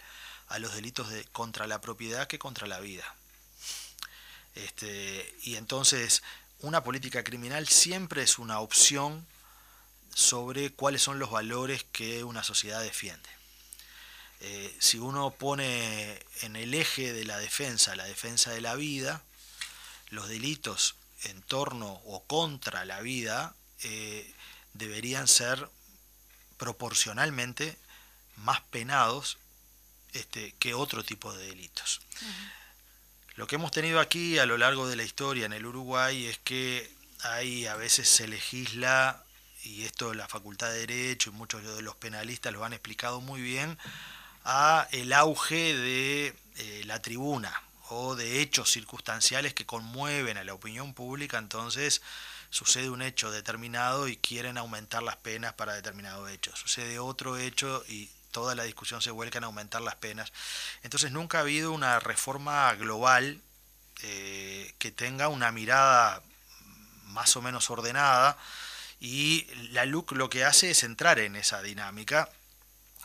[0.48, 3.04] a los delitos de, contra la propiedad que contra la vida.
[4.56, 6.22] Este, y entonces,
[6.58, 9.26] una política criminal siempre es una opción
[10.14, 13.28] sobre cuáles son los valores que una sociedad defiende.
[14.40, 19.22] Eh, si uno pone en el eje de la defensa la defensa de la vida,
[20.10, 23.54] los delitos en torno o contra la vida
[23.84, 24.34] eh,
[24.74, 25.68] deberían ser
[26.56, 27.76] proporcionalmente
[28.36, 29.38] más penados
[30.12, 32.00] este, que otro tipo de delitos.
[33.36, 36.38] Lo que hemos tenido aquí a lo largo de la historia en el Uruguay es
[36.38, 36.92] que
[37.22, 39.24] hay a veces se legisla
[39.64, 43.40] y esto la Facultad de Derecho y muchos de los penalistas lo han explicado muy
[43.40, 43.78] bien,
[44.44, 47.52] a el auge de eh, la tribuna
[47.88, 52.02] o de hechos circunstanciales que conmueven a la opinión pública, entonces
[52.50, 56.54] sucede un hecho determinado y quieren aumentar las penas para determinado hecho.
[56.56, 60.32] Sucede otro hecho y toda la discusión se vuelca en aumentar las penas.
[60.82, 63.40] Entonces nunca ha habido una reforma global
[64.02, 66.22] eh, que tenga una mirada
[67.04, 68.36] más o menos ordenada
[69.02, 72.30] y la LUC lo que hace es entrar en esa dinámica.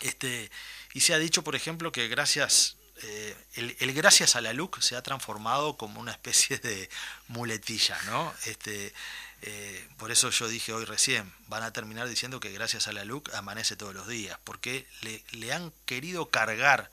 [0.02, 0.52] Este,
[0.94, 4.96] y se ha dicho, por ejemplo, que gracias, eh, el, gracias a la LUC se
[4.96, 6.88] ha transformado como una especie de
[7.30, 8.32] muletilla, ¿no?
[8.46, 8.94] Este,
[9.42, 13.04] eh, por eso yo dije hoy recién, van a terminar diciendo que gracias a la
[13.04, 16.92] LUC amanece todos los días, porque le, le han querido cargar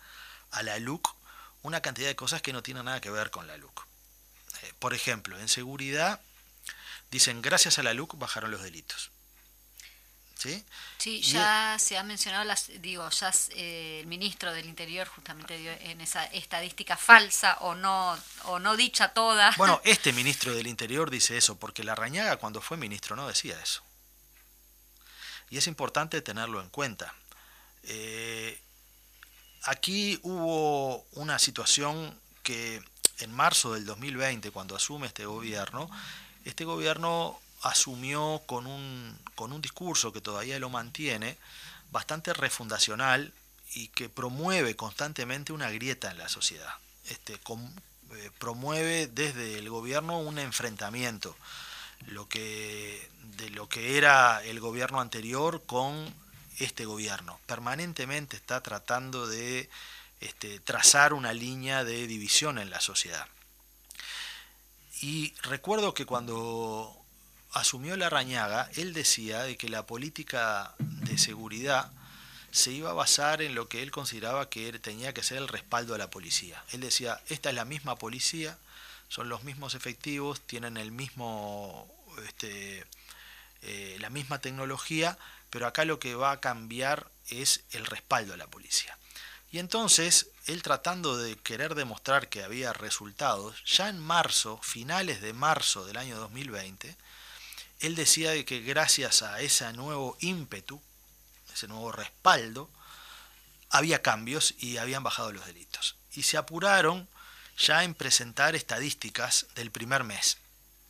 [0.50, 1.14] a la LUC
[1.61, 3.86] una cantidad de cosas que no tienen nada que ver con la LUC.
[4.62, 6.22] Eh, por ejemplo, en seguridad
[7.15, 9.12] dicen, gracias a la LUC bajaron los delitos.
[10.35, 10.65] ¿Sí?
[10.99, 15.71] Sí, ya se ha mencionado, las, digo, ya eh, el ministro del Interior justamente dio
[15.71, 19.55] en esa estadística falsa o no, o no dicha toda.
[19.57, 23.59] Bueno, este ministro del Interior dice eso, porque la Rañaga cuando fue ministro no decía
[23.62, 23.85] eso.
[25.51, 27.15] Y es importante tenerlo en cuenta.
[27.85, 28.61] Eh,
[29.62, 32.83] aquí hubo una situación que
[33.19, 35.89] en marzo del 2020, cuando asume este gobierno,
[36.45, 41.38] este gobierno asumió con un, con un discurso que todavía lo mantiene,
[41.90, 43.32] bastante refundacional
[43.74, 46.74] y que promueve constantemente una grieta en la sociedad.
[47.07, 51.36] Este, eh, promueve desde el gobierno un enfrentamiento
[52.07, 56.12] lo que, de lo que era el gobierno anterior con
[56.59, 57.38] este gobierno.
[57.47, 59.68] Permanentemente está tratando de
[60.20, 63.26] este, trazar una línea de división en la sociedad.
[65.01, 66.97] Y recuerdo que cuando
[67.53, 71.90] asumió la Rañaga, él decía de que la política de seguridad
[72.51, 75.95] se iba a basar en lo que él consideraba que tenía que ser el respaldo
[75.95, 76.62] a la policía.
[76.70, 78.57] Él decía, esta es la misma policía,
[79.09, 81.92] son los mismos efectivos, tienen el mismo,
[82.26, 82.84] este,
[83.62, 85.18] eh, la misma tecnología,
[85.51, 88.97] pero acá lo que va a cambiar es el respaldo a la policía.
[89.51, 95.32] Y entonces, él tratando de querer demostrar que había resultados, ya en marzo, finales de
[95.32, 96.97] marzo del año 2020,
[97.80, 100.80] él decía de que gracias a ese nuevo ímpetu,
[101.53, 102.70] ese nuevo respaldo,
[103.70, 105.97] había cambios y habían bajado los delitos.
[106.12, 107.09] Y se apuraron
[107.57, 110.38] ya en presentar estadísticas del primer mes,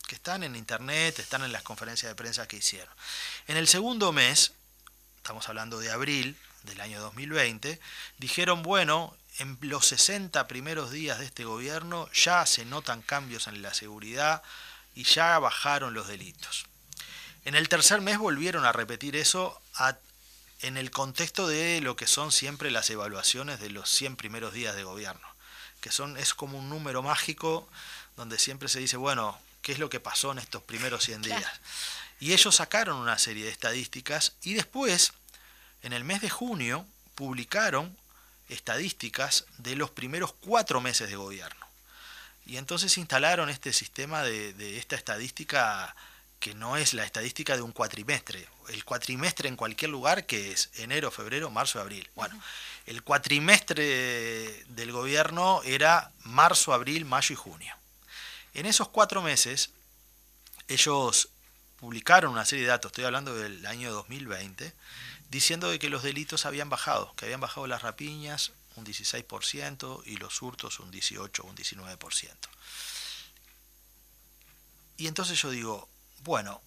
[0.07, 2.93] que están en internet, están en las conferencias de prensa que hicieron.
[3.47, 4.53] En el segundo mes,
[5.17, 7.79] estamos hablando de abril, del año 2020,
[8.19, 13.63] dijeron, bueno, en los 60 primeros días de este gobierno ya se notan cambios en
[13.63, 14.43] la seguridad
[14.95, 16.67] y ya bajaron los delitos.
[17.45, 19.61] En el tercer mes volvieron a repetir eso
[20.61, 24.75] en el contexto de lo que son siempre las evaluaciones de los 100 primeros días
[24.77, 25.27] de gobierno,
[25.81, 27.69] que son, es como un número mágico
[28.17, 31.61] donde siempre se dice, bueno, ¿qué es lo que pasó en estos primeros 100 días?
[32.21, 35.13] Y ellos sacaron una serie de estadísticas y después
[35.83, 37.95] en el mes de junio publicaron
[38.49, 41.67] estadísticas de los primeros cuatro meses de gobierno.
[42.47, 45.95] Y entonces instalaron este sistema de, esta estadística
[46.41, 48.47] que no es la estadística de un cuatrimestre.
[48.69, 52.09] El cuatrimestre en cualquier lugar que es enero, febrero, marzo, abril.
[52.15, 52.39] Bueno,
[52.85, 57.75] el cuatrimestre del gobierno era marzo, abril, mayo y junio.
[58.53, 59.71] En esos cuatro meses
[60.69, 61.31] ellos
[61.81, 64.73] publicaron una serie de datos, estoy hablando del año 2020,
[65.31, 70.17] diciendo de que los delitos habían bajado, que habían bajado las rapiñas un 16% y
[70.17, 72.31] los hurtos un 18 o un 19%.
[74.97, 75.89] Y entonces yo digo,
[76.23, 76.61] bueno,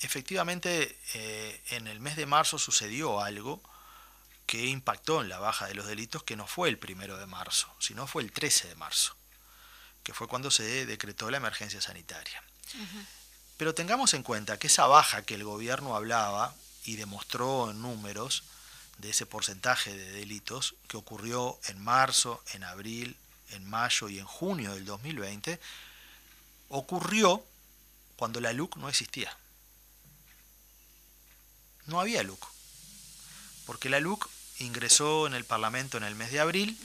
[0.00, 3.62] efectivamente eh, en el mes de marzo sucedió algo
[4.46, 7.68] que impactó en la baja de los delitos, que no fue el primero de marzo,
[7.80, 9.14] sino fue el 13 de marzo,
[10.02, 12.42] que fue cuando se decretó la emergencia sanitaria.
[13.58, 16.54] Pero tengamos en cuenta que esa baja que el gobierno hablaba
[16.88, 18.44] y demostró en números
[18.96, 23.14] de ese porcentaje de delitos que ocurrió en marzo, en abril,
[23.50, 25.60] en mayo y en junio del 2020,
[26.70, 27.44] ocurrió
[28.16, 29.36] cuando la LUC no existía.
[31.84, 32.42] No había LUC.
[33.66, 34.26] Porque la LUC
[34.60, 36.78] ingresó en el Parlamento en el mes de abril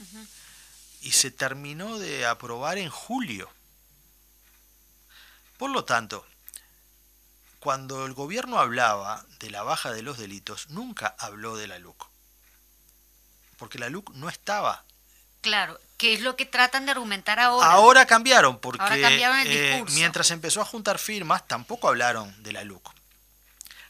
[1.00, 3.50] y se terminó de aprobar en julio.
[5.56, 6.26] Por lo tanto,
[7.64, 12.08] cuando el gobierno hablaba de la baja de los delitos, nunca habló de la LUC.
[13.56, 14.84] Porque la LUC no estaba.
[15.40, 17.72] Claro, que es lo que tratan de argumentar ahora.
[17.72, 22.86] Ahora cambiaron, porque eh, mientras empezó a juntar firmas, tampoco hablaron de la LUC.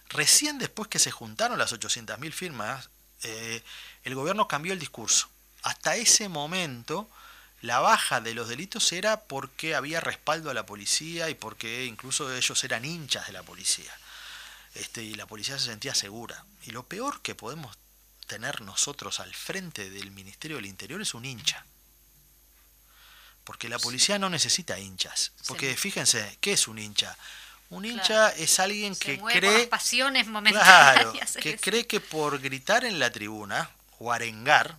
[0.08, 2.90] Recién después que se juntaron las 800.000 firmas,
[3.24, 3.60] eh,
[4.04, 5.28] el gobierno cambió el discurso.
[5.64, 7.10] Hasta ese momento
[7.64, 12.30] la baja de los delitos era porque había respaldo a la policía y porque incluso
[12.30, 13.90] ellos eran hinchas de la policía.
[14.74, 16.44] Este, y la policía se sentía segura.
[16.66, 17.78] Y lo peor que podemos
[18.26, 21.64] tener nosotros al frente del Ministerio del Interior es un hincha.
[23.44, 25.32] Porque la policía no necesita hinchas.
[25.46, 27.16] Porque fíjense, ¿qué es un hincha?
[27.70, 29.68] Un hincha es alguien que cree.
[29.68, 34.76] pasiones claro, que cree que por gritar en la tribuna, o arengar,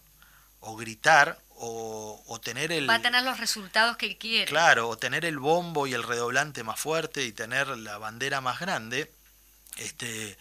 [0.59, 2.89] o gritar, o, tener el...
[2.89, 4.45] Va a tener los resultados que quiere.
[4.45, 8.59] Claro, o tener el bombo y el redoblante más fuerte y tener la bandera más
[8.59, 9.11] grande,
[9.77, 10.37] este,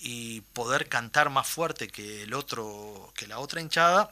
[0.00, 4.10] y poder cantar más fuerte que el otro, que la otra hinchada,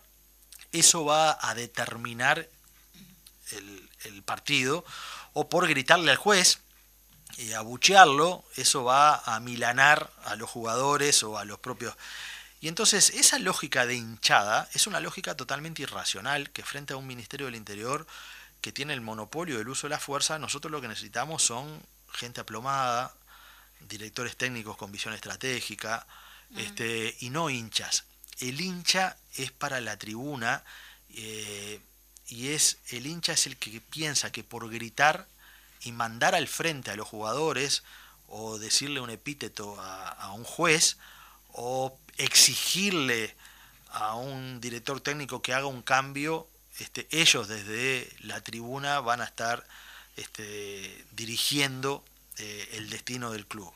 [0.73, 2.49] eso va a determinar
[3.51, 4.85] el, el partido,
[5.33, 6.61] o por gritarle al juez
[7.39, 11.95] y abuchearlo, eso va a milanar a los jugadores o a los propios
[12.63, 17.09] y entonces esa lógica de hinchada es una lógica totalmente irracional que frente a un
[17.09, 18.07] Ministerio del Interior
[18.61, 21.83] que tiene el monopolio del uso de la fuerza, nosotros lo que necesitamos son
[22.13, 23.13] gente aplomada,
[23.81, 26.07] directores técnicos con visión estratégica,
[26.57, 28.05] este, y no hinchas.
[28.39, 30.63] El hincha es para la tribuna
[31.15, 31.81] eh,
[32.29, 35.27] y es el hincha es el que piensa que por gritar
[35.81, 37.83] y mandar al frente a los jugadores
[38.29, 40.97] o decirle un epíteto a, a un juez
[41.53, 43.35] o exigirle
[43.91, 46.49] a un director técnico que haga un cambio,
[46.79, 49.67] este, ellos desde la tribuna van a estar
[50.17, 52.05] este, dirigiendo
[52.39, 53.73] eh, el destino del club.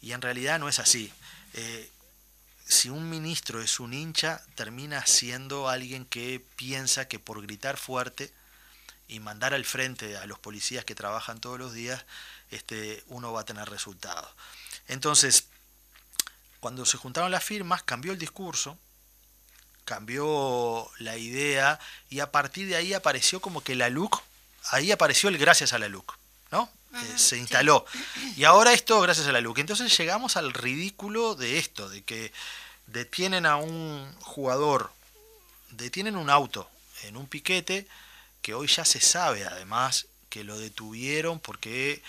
[0.00, 1.12] Y en realidad no es así.
[1.54, 1.90] Eh,
[2.66, 8.32] si un ministro es un hincha, termina siendo alguien que piensa que por gritar fuerte
[9.08, 12.04] y mandar al frente a los policías que trabajan todos los días,
[12.50, 14.30] este, uno va a tener resultados.
[14.86, 15.48] Entonces,
[16.60, 18.78] cuando se juntaron las firmas, cambió el discurso,
[19.84, 21.78] cambió la idea
[22.10, 24.20] y a partir de ahí apareció como que la LUC,
[24.70, 26.16] ahí apareció el gracias a la LUC,
[26.50, 26.70] ¿no?
[26.94, 27.84] Eh, se instaló.
[28.36, 29.58] Y ahora esto gracias a la LUC.
[29.58, 32.32] Entonces llegamos al ridículo de esto, de que
[32.86, 34.90] detienen a un jugador,
[35.70, 36.68] detienen un auto
[37.02, 37.86] en un piquete,
[38.42, 42.02] que hoy ya se sabe además que lo detuvieron porque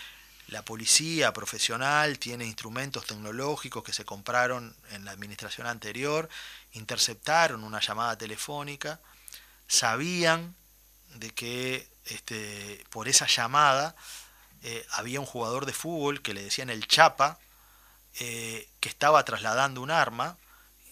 [0.49, 6.27] la policía profesional tiene instrumentos tecnológicos que se compraron en la administración anterior,
[6.73, 8.99] interceptaron una llamada telefónica,
[9.67, 10.55] sabían
[11.15, 13.95] de que este, por esa llamada
[14.63, 17.37] eh, había un jugador de fútbol que le decían el Chapa,
[18.19, 20.35] eh, que estaba trasladando un arma,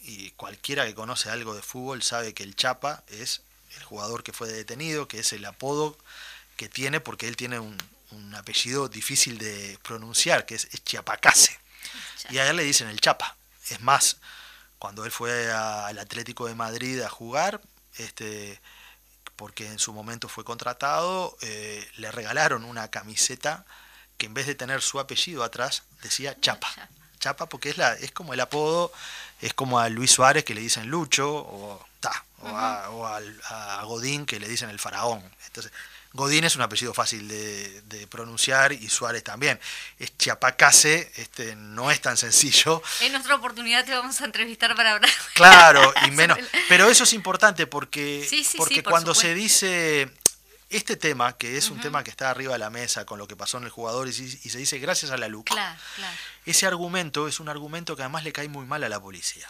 [0.03, 3.41] y cualquiera que conoce algo de fútbol sabe que el Chapa es
[3.75, 5.97] el jugador que fue detenido, que es el apodo
[6.55, 7.77] que tiene porque él tiene un,
[8.17, 11.57] un apellido difícil de pronunciar, que es, Chiapacase.
[12.29, 13.35] Y a él le dicen el Chapa.
[13.69, 14.17] Es más,
[14.79, 17.61] cuando él fue al Atlético de Madrid a jugar,
[17.97, 18.59] este,
[19.35, 23.65] porque en su momento fue contratado, eh, le regalaron una camiseta
[24.17, 26.67] que en vez de tener su apellido atrás, decía Chapa.
[27.19, 28.91] Chapa porque es, la, es como el apodo,
[29.41, 34.25] es como a Luis Suárez que le dicen Lucho, o, ta, o, a, a Godín
[34.25, 35.23] que le dicen el faraón.
[35.45, 35.71] Entonces,
[36.17, 39.59] Godín es un apellido fácil de, pronunciar y Suárez también.
[39.99, 42.81] Es Chiapacase, este, no es tan sencillo.
[43.01, 45.11] En otra oportunidad te vamos a entrevistar para hablar.
[45.33, 46.37] Claro, y menos.
[46.67, 50.11] Pero eso es importante porque, porque cuando se dice
[50.69, 53.35] este tema, que es un tema que está arriba de la mesa con lo que
[53.35, 55.51] pasó en el jugador y, se dice gracias a la LUC,
[56.45, 59.49] ese argumento es un argumento que además le cae muy mal a la policía.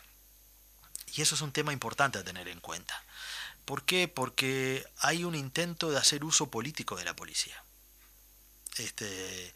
[1.16, 3.02] Y eso es un tema importante a tener en cuenta.
[3.68, 4.08] ¿Por qué?
[4.08, 7.62] Porque hay un intento de hacer uso político de la policía.
[8.78, 9.54] Este,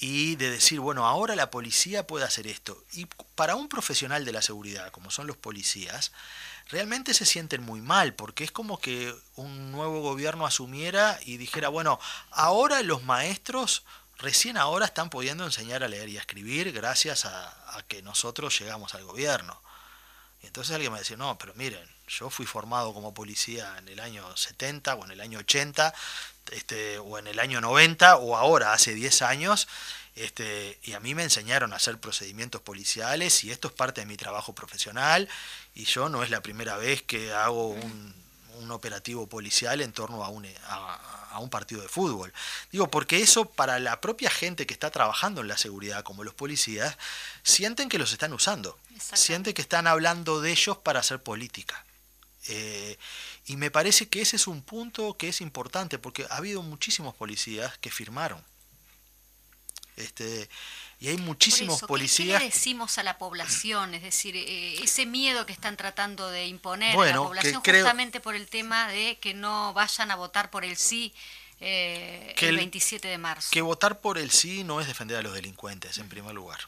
[0.00, 2.82] y de decir, bueno, ahora la policía puede hacer esto.
[2.94, 6.10] Y para un profesional de la seguridad, como son los policías,
[6.68, 11.68] realmente se sienten muy mal, porque es como que un nuevo gobierno asumiera y dijera,
[11.68, 12.00] bueno,
[12.32, 13.84] ahora los maestros
[14.18, 18.94] recién ahora están pudiendo enseñar a leer y a escribir gracias a, que nosotros llegamos
[18.94, 19.62] al gobierno.
[20.42, 24.00] Y entonces alguien me decía, no, pero miren, yo fui formado como policía en el
[24.00, 25.94] año 70 o en el año 80,
[26.52, 29.68] este, o en el año 90 o ahora, hace 10 años,
[30.16, 34.06] este, y a mí me enseñaron a hacer procedimientos policiales y esto es parte de
[34.06, 35.28] mi trabajo profesional
[35.74, 38.22] y yo no es la primera vez que hago un,
[38.70, 42.32] operativo policial en torno a un, a, un partido de fútbol.
[42.72, 46.32] Digo, porque eso para la propia gente que está trabajando en la seguridad, como los
[46.32, 46.96] policías,
[47.42, 48.78] sienten que los están usando,
[49.12, 51.84] sienten que están hablando de ellos para hacer política.
[52.48, 52.98] Eh,
[53.46, 57.14] y me parece que ese es un punto que es importante, porque ha habido muchísimos
[57.14, 58.44] policías que firmaron
[59.96, 60.48] este,
[60.98, 62.38] y hay muchísimos policías.
[62.38, 63.94] ¿qué, le decimos a la población?
[63.94, 68.34] Es decir, eh, ese miedo que están tratando de imponer a la población justamente por
[68.34, 71.14] el tema de que no vayan a votar por el sí
[71.60, 73.48] eh, el 27 de marzo.
[73.52, 76.60] Que votar por el sí no es defender a los delincuentes, en primer lugar.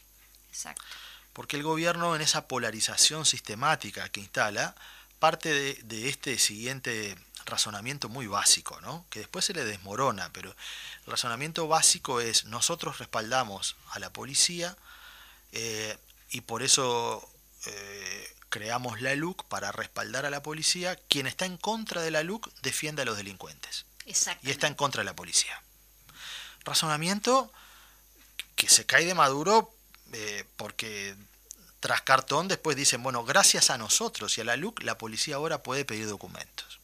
[0.51, 0.85] Exacto.
[1.33, 4.75] Porque el gobierno en esa polarización sistemática que instala,
[5.19, 9.07] parte de, de este siguiente razonamiento muy básico, ¿no?
[9.09, 14.77] que después se le desmorona, pero el razonamiento básico es nosotros respaldamos a la policía
[15.53, 15.97] eh,
[16.31, 17.27] y por eso
[17.67, 20.97] eh, creamos la LUC para respaldar a la policía.
[21.09, 25.01] Quien está en contra de la LUC defiende a los delincuentes y está en contra
[25.01, 25.63] de la policía.
[26.65, 27.53] Razonamiento
[28.57, 29.73] que se cae de maduro
[30.13, 31.17] eh, porque
[31.81, 35.63] tras cartón después dicen, bueno, gracias a nosotros y a la LUC la policía ahora
[35.63, 36.81] puede pedir documentos.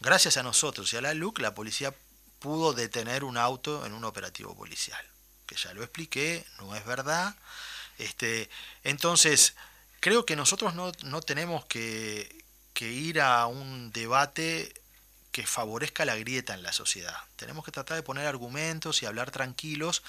[0.00, 1.92] Gracias a nosotros y a la LUC, la policía
[2.38, 5.04] pudo detener un auto en un operativo policial.
[5.46, 7.34] Que ya lo expliqué, no es verdad.
[7.98, 8.48] Este,
[8.84, 9.56] entonces,
[9.98, 10.92] creo que nosotros no,
[11.22, 12.44] tenemos que,
[12.74, 14.72] que ir a un debate
[15.38, 17.16] que favorezca la grieta en la sociedad.
[17.36, 20.02] Tenemos que tratar de poner argumentos y hablar tranquilos,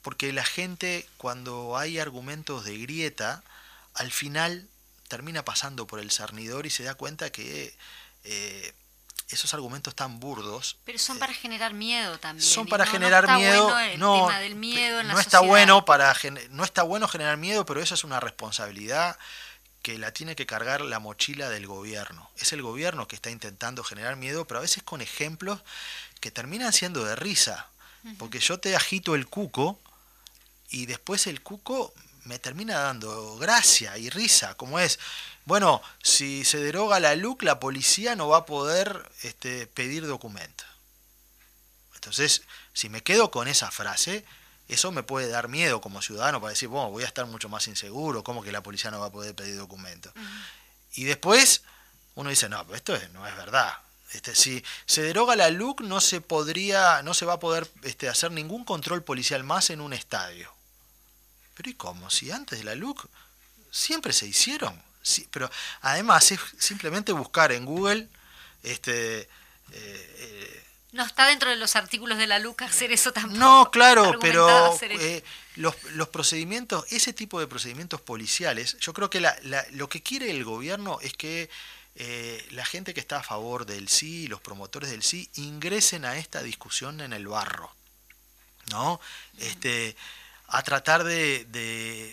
[0.00, 3.42] porque la gente cuando hay argumentos de grieta,
[3.94, 4.68] al final
[5.08, 7.76] termina pasando por el cernidor y se da cuenta que
[8.22, 8.74] eh,
[9.28, 10.76] esos argumentos tan burdos.
[10.84, 12.48] Pero son para generar miedo también.
[12.48, 13.76] Son para generar miedo.
[13.96, 16.14] no, del miedo no está bueno para
[16.50, 19.18] no está bueno generar miedo, pero eso es una responsabilidad
[19.86, 22.28] que la tiene que cargar la mochila del gobierno.
[22.38, 25.60] Es el gobierno que está intentando generar miedo, pero a veces con ejemplos
[26.18, 27.68] que terminan siendo de risa.
[28.18, 29.78] Porque yo te agito el cuco
[30.70, 34.98] y después el cuco me termina dando gracia y risa, como es,
[35.44, 40.66] bueno, si se deroga la LUC, la policía no va a poder este, pedir documentos.
[41.94, 44.24] Entonces, si me quedo con esa frase,
[44.68, 47.68] eso me puede dar miedo como ciudadano para decir, bueno, voy a estar mucho más
[47.68, 50.12] inseguro, ¿cómo que la policía no va a poder pedir documentos?
[50.94, 51.62] Y después
[52.14, 53.72] uno dice, no, pero esto no es verdad.
[54.12, 58.08] Este, si se deroga la LUC, no se podría, no se va a poder este,
[58.08, 60.52] hacer ningún control policial más en un estadio.
[61.54, 62.10] Pero ¿y cómo?
[62.10, 63.06] Si antes de la LUC
[63.70, 64.80] siempre se hicieron.
[65.02, 65.50] Sí, pero
[65.82, 68.08] además es simplemente buscar en Google
[68.62, 69.28] este eh,
[69.72, 70.65] eh,
[70.96, 73.38] no está dentro de los artículos de la LUC hacer eso tampoco.
[73.38, 75.22] No, claro, pero eh,
[75.56, 79.36] los, los, procedimientos, ese tipo de procedimientos policiales, yo creo que la,
[79.72, 81.48] lo que quiere el gobierno es que
[82.50, 86.42] la gente que está a favor del sí, los promotores del sí, ingresen a esta
[86.42, 87.72] discusión en el barro.
[88.70, 89.00] ¿No?
[89.38, 89.96] Este
[90.48, 91.44] a tratar de,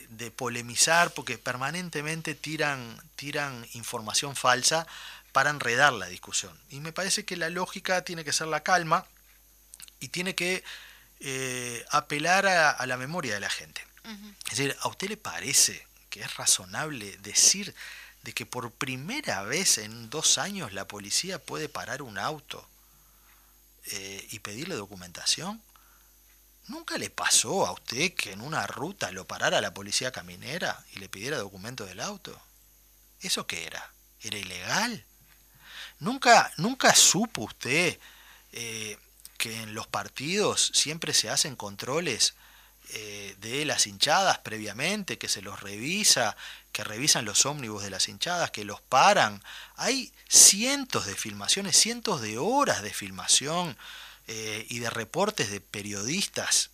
[0.09, 4.87] de, polemizar porque permanentemente tiran, tiran información falsa
[5.33, 6.57] para enredar la discusión.
[6.69, 9.05] Y me parece que la lógica tiene que ser la calma
[9.99, 10.63] y tiene que
[11.19, 13.85] eh, apelar a, la memoria de la gente.
[14.45, 17.73] Es decir, ¿a usted le parece que es razonable decir
[18.21, 22.67] de que por primera vez en dos años la policía puede parar un auto
[23.85, 25.61] eh, y pedirle documentación?
[26.67, 30.99] ¿Nunca le pasó a usted que en una ruta lo parara la policía caminera y
[30.99, 32.39] le pidiera documento del auto?
[33.21, 33.91] ¿Eso qué era?
[34.21, 35.05] ¿Era ilegal?
[36.03, 37.97] ¿Nunca, nunca supo usted
[38.51, 38.97] eh,
[39.37, 42.35] que en los partidos siempre se hacen controles
[42.89, 46.35] eh, de las hinchadas previamente, que se los revisa,
[46.73, 49.41] que revisan los ómnibus de las hinchadas, que los paran.
[49.77, 53.77] Hay cientos de filmaciones, cientos de horas de filmación
[54.27, 56.71] eh, y de reportes de periodistas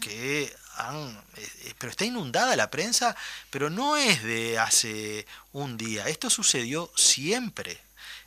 [0.00, 1.20] que han...
[1.36, 3.16] Eh, pero está inundada la prensa,
[3.50, 7.80] pero no es de hace un día, esto sucedió siempre.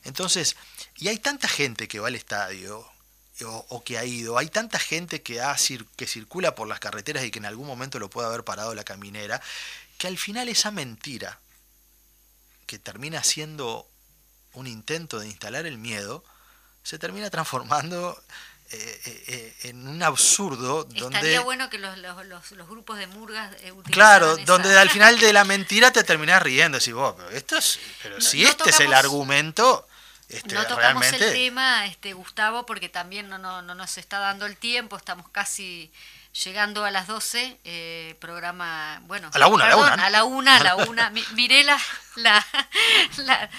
[0.06, 0.56] Entonces,
[0.96, 2.88] y hay tanta gente que va al estadio,
[3.44, 4.38] o, que ha ido.
[4.38, 5.56] Hay tanta gente que, ha,
[5.96, 8.84] que circula por las carreteras y que en algún momento lo puede haber parado la
[8.84, 9.42] caminera,
[9.98, 11.40] que al final esa mentira,
[12.66, 13.88] que termina siendo
[14.54, 16.24] un intento de instalar el miedo,
[16.84, 18.24] se termina transformando
[18.72, 21.96] eh, eh, eh, en un absurdo Estaría bueno que los,
[22.68, 23.56] grupos de murgas
[23.92, 26.80] Claro, donde al final de la mentira te terminas riendo.
[26.80, 29.88] Si vos, pero esto es, pero si este es el argumento,
[30.30, 34.46] este, no tocamos el tema, este, Gustavo, porque también no, no, no, nos está dando
[34.46, 35.92] el tiempo, estamos casi
[36.44, 40.24] llegando a las 12, eh, programa, bueno, a la una, a la una, a la
[40.24, 41.80] una, a la una, miré la,
[42.16, 43.50] la,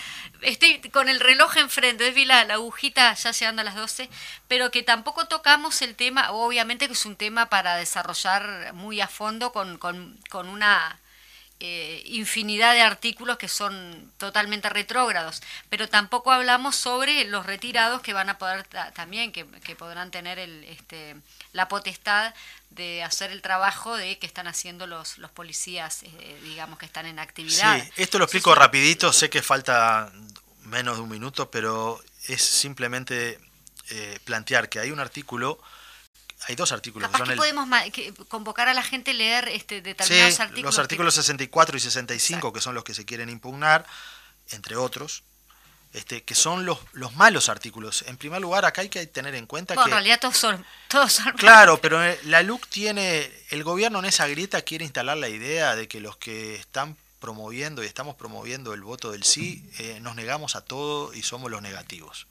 [0.43, 4.11] estoy con el reloj enfrente, vi la, la agujita ya llegando a las 12,
[4.49, 9.09] pero que tampoco tocamos el tema, obviamente que es un tema para desarrollar muy a
[9.09, 10.99] fondo con, con, con una
[11.59, 18.13] eh, infinidad de artículos que son totalmente retrógrados, pero tampoco hablamos sobre los retirados que
[18.13, 19.45] van a poder también, que,
[19.77, 21.17] podrán tener el, este,
[21.53, 22.35] la potestad
[22.71, 27.07] de hacer el trabajo de que están haciendo los, los policías, eh, digamos, que están
[27.07, 27.83] en actividad.
[27.83, 30.13] Sí, esto lo explico rapidito, sé que falta
[30.65, 33.41] menos de un minuto, pero es simplemente
[33.89, 35.59] eh, plantear que hay un artículo
[36.45, 37.11] hay dos artículos.
[37.11, 37.69] Capaz que podemos
[38.29, 40.65] convocar a la gente a leer este, determinados sí, artículos.
[40.65, 43.87] Los artículos 64 y 65, que son los que se quieren impugnar,
[44.51, 45.25] entre otros,
[45.93, 48.05] este, que son los, los malos artículos.
[48.07, 49.81] En primer lugar, acá hay que tener en cuenta que...
[49.81, 53.31] en realidad todos son, todos son Claro, pero eh, la LUC tiene...
[53.49, 57.83] El gobierno en esa grieta quiere instalar la idea de que los que están promoviendo
[57.83, 61.63] y estamos promoviendo el voto del sí, eh, nos negamos a todo y somos los
[61.63, 62.27] negativos.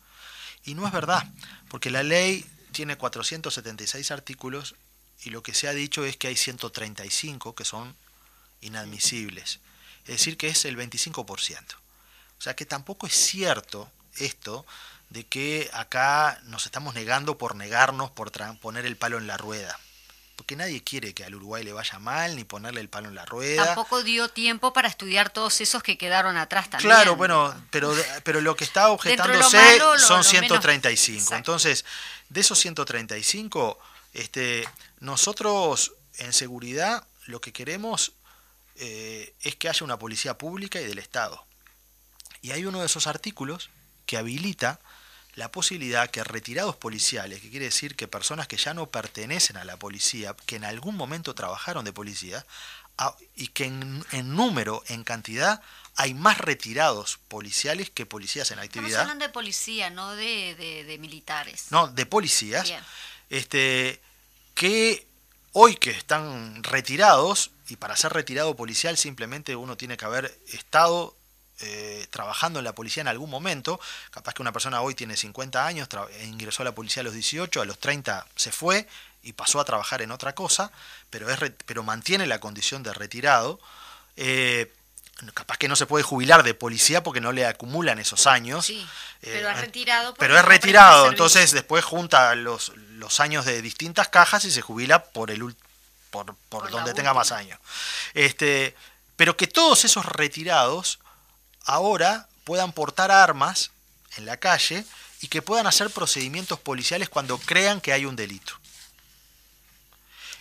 [0.64, 1.28] Y no es verdad,
[1.68, 2.46] porque la ley
[2.76, 4.76] tiene 476 artículos
[5.24, 7.96] y lo que se ha dicho es que hay 135 que son
[8.60, 9.60] inadmisibles.
[10.04, 11.26] Es decir, que es el 25%.
[12.38, 14.66] O sea que tampoco es cierto esto
[15.10, 19.80] de que acá nos estamos negando por negarnos, por poner el palo en la rueda.
[20.36, 23.26] Porque nadie quiere que al Uruguay le vaya mal ni ponerle el palo en la
[23.26, 23.68] rueda.
[23.68, 26.90] Tampoco dio tiempo para estudiar todos esos que quedaron atrás también.
[26.90, 31.36] Claro, bueno, pero, pero lo que está objetándose son 135.
[31.36, 31.86] Entonces,
[32.30, 33.78] de esos 135,
[34.14, 34.68] este,
[35.00, 38.14] nosotros en seguridad lo que queremos
[38.76, 41.44] eh, es que haya una policía pública y del Estado.
[42.42, 43.70] Y hay uno de esos artículos
[44.06, 44.80] que habilita
[45.36, 49.66] la posibilidad que retirados policiales, que quiere decir que personas que ya no pertenecen a
[49.66, 52.46] la policía, que en algún momento trabajaron de policía,
[53.36, 54.04] y que en,
[54.36, 55.62] número, en cantidad,
[55.96, 58.90] hay más retirados policiales que policías en actividad.
[58.90, 61.68] Estamos hablando de policía, no de, militares.
[61.70, 62.74] No, de policías.
[63.30, 64.02] Este,
[64.54, 65.08] que
[65.54, 71.16] hoy que están retirados, y para ser retirado policial simplemente uno tiene que haber estado
[71.62, 73.80] eh, trabajando en la policía en algún momento,
[74.12, 75.88] capaz que una persona hoy tiene 50 años,
[76.26, 78.86] ingresó a la policía a los 18, a los 30 se fue
[79.24, 80.72] y pasó a trabajar en otra cosa,
[81.10, 83.62] pero, es, pero mantiene la condición de retirado.
[84.18, 84.72] Eh,
[85.34, 88.66] capaz que no se puede jubilar de policía porque no le acumulan esos años.
[88.66, 88.86] Sí,
[89.22, 90.14] pero es retirado.
[90.16, 95.04] Pero es retirado, entonces después junta los, los años de distintas cajas y se jubila
[95.04, 95.56] por el
[96.10, 97.60] por, por donde tenga más años.
[98.14, 98.76] Este,
[99.16, 101.00] pero que todos esos retirados
[101.66, 103.72] ahora puedan portar armas
[104.18, 104.86] en la calle
[105.22, 108.54] y que puedan hacer procedimientos policiales cuando crean que hay un delito.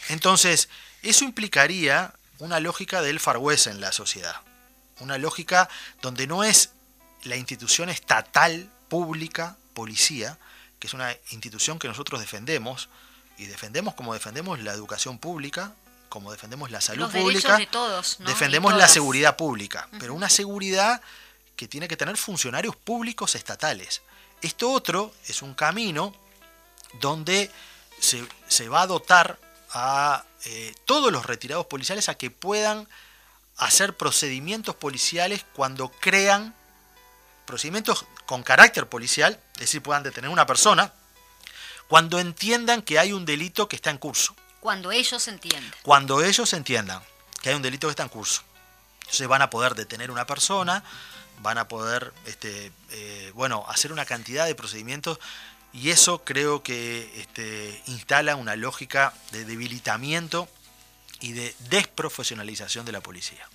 [0.09, 0.69] Entonces,
[1.03, 4.37] eso implicaría una lógica del Far West en la sociedad.
[5.01, 5.69] Una lógica
[6.03, 6.71] donde no es
[7.25, 10.39] la institución estatal, pública, policía,
[10.79, 12.89] que es una institución que nosotros defendemos,
[13.39, 15.73] y defendemos como defendemos la educación pública,
[16.09, 21.01] como defendemos la salud pública, de todos, defendemos la seguridad pública, pero una seguridad
[21.57, 24.03] que tiene que tener funcionarios públicos estatales.
[24.41, 26.15] Esto otro es un camino
[27.01, 27.51] donde
[27.99, 29.39] se, va a dotar
[29.71, 32.87] a eh, todos los retirados policiales a que puedan
[33.57, 36.55] hacer procedimientos policiales cuando crean
[37.47, 40.93] procedimientos con carácter policial, es decir, puedan detener una persona,
[41.89, 44.35] cuando entiendan que hay un delito que está en curso.
[44.61, 45.73] Cuando ellos entiendan.
[45.83, 47.03] Cuando ellos entiendan
[47.43, 48.43] que hay un delito que está en curso.
[49.01, 50.83] Entonces van a poder detener una persona,
[51.43, 55.19] van a poder este, eh, bueno, hacer una cantidad de procedimientos
[55.75, 60.49] y eso creo que este, instala una lógica de debilitamiento
[61.25, 63.49] y de desprofesionalización de la policía.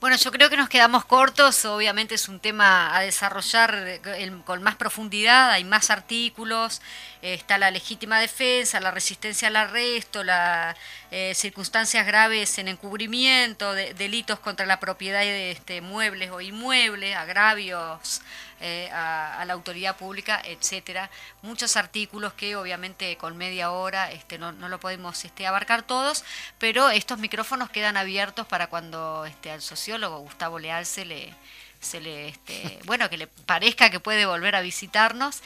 [0.00, 4.00] Bueno, yo creo que nos quedamos cortos, obviamente es un tema a desarrollar
[4.44, 6.80] con más profundidad, hay más artículos,
[7.22, 10.76] está la legítima defensa, la resistencia al arresto, las
[11.12, 18.22] eh, circunstancias graves en encubrimiento, delitos contra la propiedad de este, muebles o inmuebles, agravios
[18.60, 21.10] eh, a, la autoridad pública, etcétera.
[21.42, 26.24] Muchos artículos que obviamente con media hora este, no, lo podemos este, abarcar todos,
[26.58, 31.34] pero estos micrófonos quedan abiertos para cuando este, al sociólogo Gustavo Leal se le,
[31.80, 35.42] se le este, bueno, que le parezca que puede volver a visitarnos.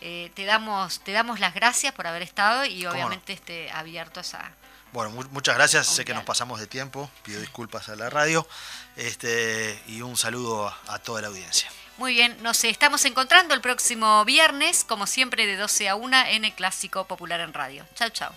[0.00, 4.52] Eh, te damos te damos las gracias por haber estado y obviamente este, abiertos a,
[4.92, 5.86] bueno, muchas gracias.
[5.86, 7.10] Sé que nos pasamos de tiempo.
[7.22, 8.46] Pido disculpas a la radio.
[8.96, 11.68] Este, y un saludo a toda la audiencia.
[11.98, 16.44] Muy bien, nos estamos encontrando el próximo viernes, como siempre, de 12 a 1 en
[16.44, 17.86] el Clásico Popular en Radio.
[17.94, 18.32] Chao, chao.